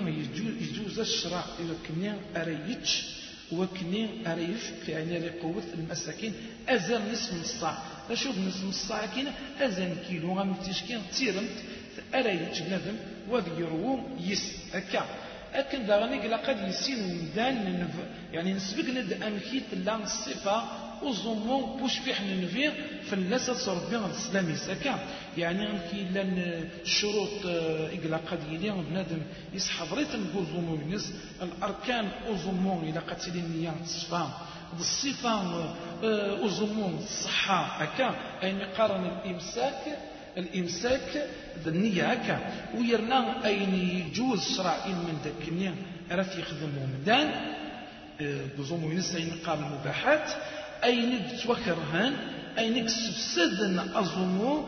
[0.61, 3.18] يجوز الشرع إذا كني أريتش
[3.51, 6.33] وكني أريف يعني قوة المساكين.
[6.69, 7.77] أزال نصف الصاع.
[8.11, 9.31] أشوف نصف الصاع كينا.
[9.61, 11.57] أزال كيلو غام تشكين تيرمت.
[12.15, 12.95] أريتش بنادم
[13.29, 14.55] وذي يروو يس.
[14.73, 15.05] هكا
[15.53, 17.89] أكن داغني قلا قد يسين ومدان
[18.33, 22.73] يعني نسبق ند أمكيت لا الصفة وزمو بوش فيح ننفير
[23.11, 24.99] فلسة ربي غد السلام يساكا
[25.37, 26.37] يعني أمكي لأن
[26.81, 29.21] الشروط إقلا قد يلي بنادم
[29.53, 34.25] يسحب ريت نقول ينس الأركان أزمو إلى قد نيان تصفى
[34.79, 35.73] الصفة
[36.45, 38.15] أزمو الصحة هكا.
[38.43, 39.97] أي مقارن الإمساك
[40.37, 41.27] الإمساك
[41.67, 42.39] النية هكا.
[42.77, 45.75] ويرنا أين يجوز شرع من ذاك النية؟
[46.11, 47.31] راه يخدموا مدان
[48.57, 50.31] بزوم ينسى أين قال المباحات
[50.83, 52.13] أين توكرهن
[52.57, 54.65] أين سفسدن أظنو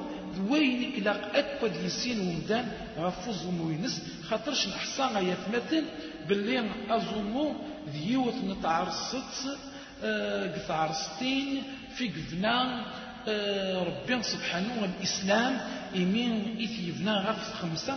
[0.50, 2.66] وين كلا أكبد يسين ومدان؟
[2.98, 5.84] غفوز وينس خاطرش نحصى غاية مثل
[6.28, 7.54] باللي أظنو
[7.94, 9.58] ذيوت نتعرصت
[10.56, 11.64] قثعرستين
[11.96, 12.86] في قفنا
[13.88, 15.60] ربي سبحانه الإسلام
[15.96, 17.96] إمين إثيفنا غف خمسة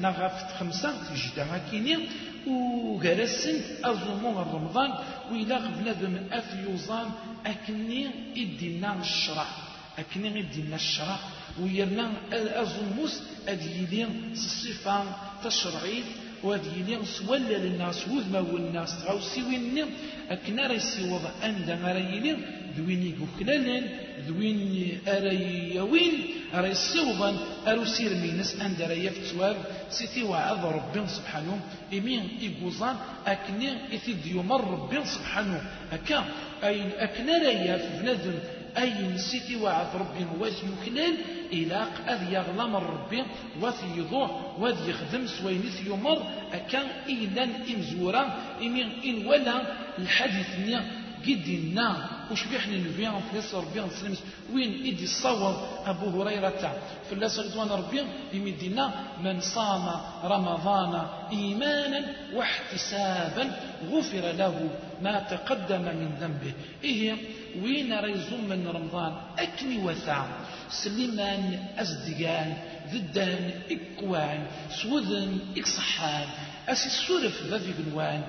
[0.00, 1.98] نا غف خمسة تجدا كيني
[2.46, 4.90] وغرسن أزومو رمضان
[5.30, 7.08] وإلا غفنا بمن أف يوزان
[7.46, 8.06] أكني
[8.36, 9.46] إدينا الشرع.
[9.98, 11.18] أكني إدينا الشرع.
[11.60, 15.04] ويرنا أزوموس أديلين الصفة
[15.44, 16.04] تشرعيت
[16.42, 19.84] وهذه يلي سولا للناس وذما والناس غاوسيوين
[20.30, 22.36] أكنا راه يسيوض أندا راه يلي
[22.76, 23.84] ذوين يقوكلالن
[24.28, 26.12] ذوين أريوين.
[26.54, 27.36] راه يسيوضا
[27.66, 29.56] أرو سير مينس أندا راه يفتواب
[29.90, 31.60] سيتي وعظ ربي سبحانه
[31.92, 32.96] إمين إيقوزان
[33.26, 35.60] أكني إثيد يمر ربي سبحانه.
[35.92, 36.24] أكا
[36.64, 38.38] أين أكنا راه يفنذن
[38.78, 41.14] أي نسيتي وعد ربي واش يكلل
[41.52, 43.24] إلاق أذ يغلم ربي
[43.62, 46.22] وفي يضوع وذ يخدم سوينث يمر.
[46.52, 48.22] أكان إيلان إمزورا
[48.62, 49.62] إمين إن ولا
[49.98, 50.50] الحديث
[52.30, 54.22] وش بيحني نبيان فلاس ربي سلمس
[54.52, 58.02] وين إدي الصور أبو هريرة فلاس رضوان ربي
[58.32, 59.86] يمدينا من صام
[60.24, 62.00] رمضان إيمانا
[62.34, 63.44] واحتسابا
[63.90, 64.70] غفر له
[65.02, 66.52] ما تقدم من ذنبه.
[66.84, 67.16] إيه
[67.62, 70.28] وين ريزوم من رمضان؟ أكني وثا
[70.70, 72.56] سليمان أزدقان
[72.92, 74.46] ذدان إكوان
[74.82, 76.28] سوذن إكصحان.
[76.68, 78.22] أسي السورف ذا في قنوان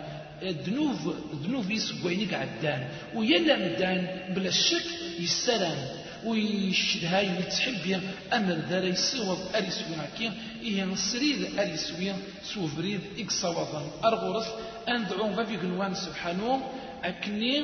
[0.43, 4.85] ذنوب ذنوب يسوينك عدان ويلا مدان بلا الشك
[5.19, 5.77] يسلم
[6.25, 8.01] ويشد هاي يتحب
[8.33, 10.31] أمل ذا يسوض أريسوين كي
[10.63, 14.45] إيه نصريد أريسوين سوفريد إكسوضا أرغرس
[14.89, 16.61] أندعو بابي قنوان سبحانه
[17.03, 17.63] أكني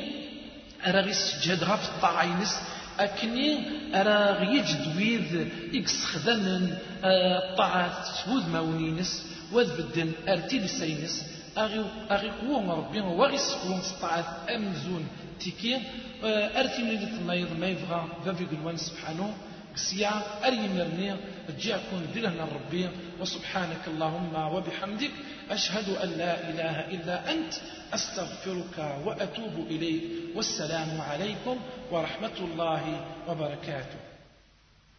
[0.87, 2.55] أرى السجاد غف الطاعينس
[2.99, 3.59] أكني
[3.95, 13.37] أرى يجد ويذ إكس خدمن الطاعة سود ماونينس وذبدن أرتي لسينس أغي أغي قوم ربي
[13.37, 15.07] سكون سطاعة أمزون
[15.39, 15.81] تيكي
[16.23, 19.33] أرتي من النايض ما يبغى فافي قلوان سبحانه
[19.75, 20.11] كسيا
[20.47, 21.15] أري مرني
[21.59, 22.89] جاكم دلنا ربي
[23.21, 25.11] وسبحانك اللهم وبحمدك
[25.49, 27.53] أشهد أن لا إله إلا أنت
[27.93, 30.03] أستغفرك وأتوب إليك
[30.35, 31.57] والسلام عليكم
[31.91, 33.99] ورحمة الله وبركاته.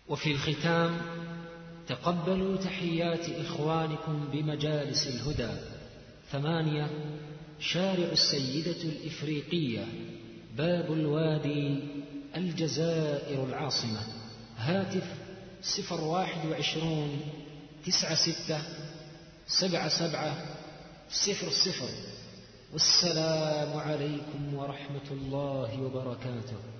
[0.09, 1.01] وفي الختام
[1.89, 5.74] تقبلوا تحيات إخوانكم بمجالس الهدى.
[6.35, 6.91] ثمانية
[7.61, 9.87] شارع السيدة الإفريقية
[10.57, 11.79] باب الوادي
[12.37, 14.01] الجزائر العاصمة.
[14.57, 15.07] هاتف
[15.63, 17.21] صفر واحد وعشرون
[17.87, 18.59] تسعة ستة
[19.47, 20.47] سبعة سبعة
[21.11, 21.89] صفر صفر.
[22.73, 26.74] والسلام عليكم ورحمة الله وبركاته.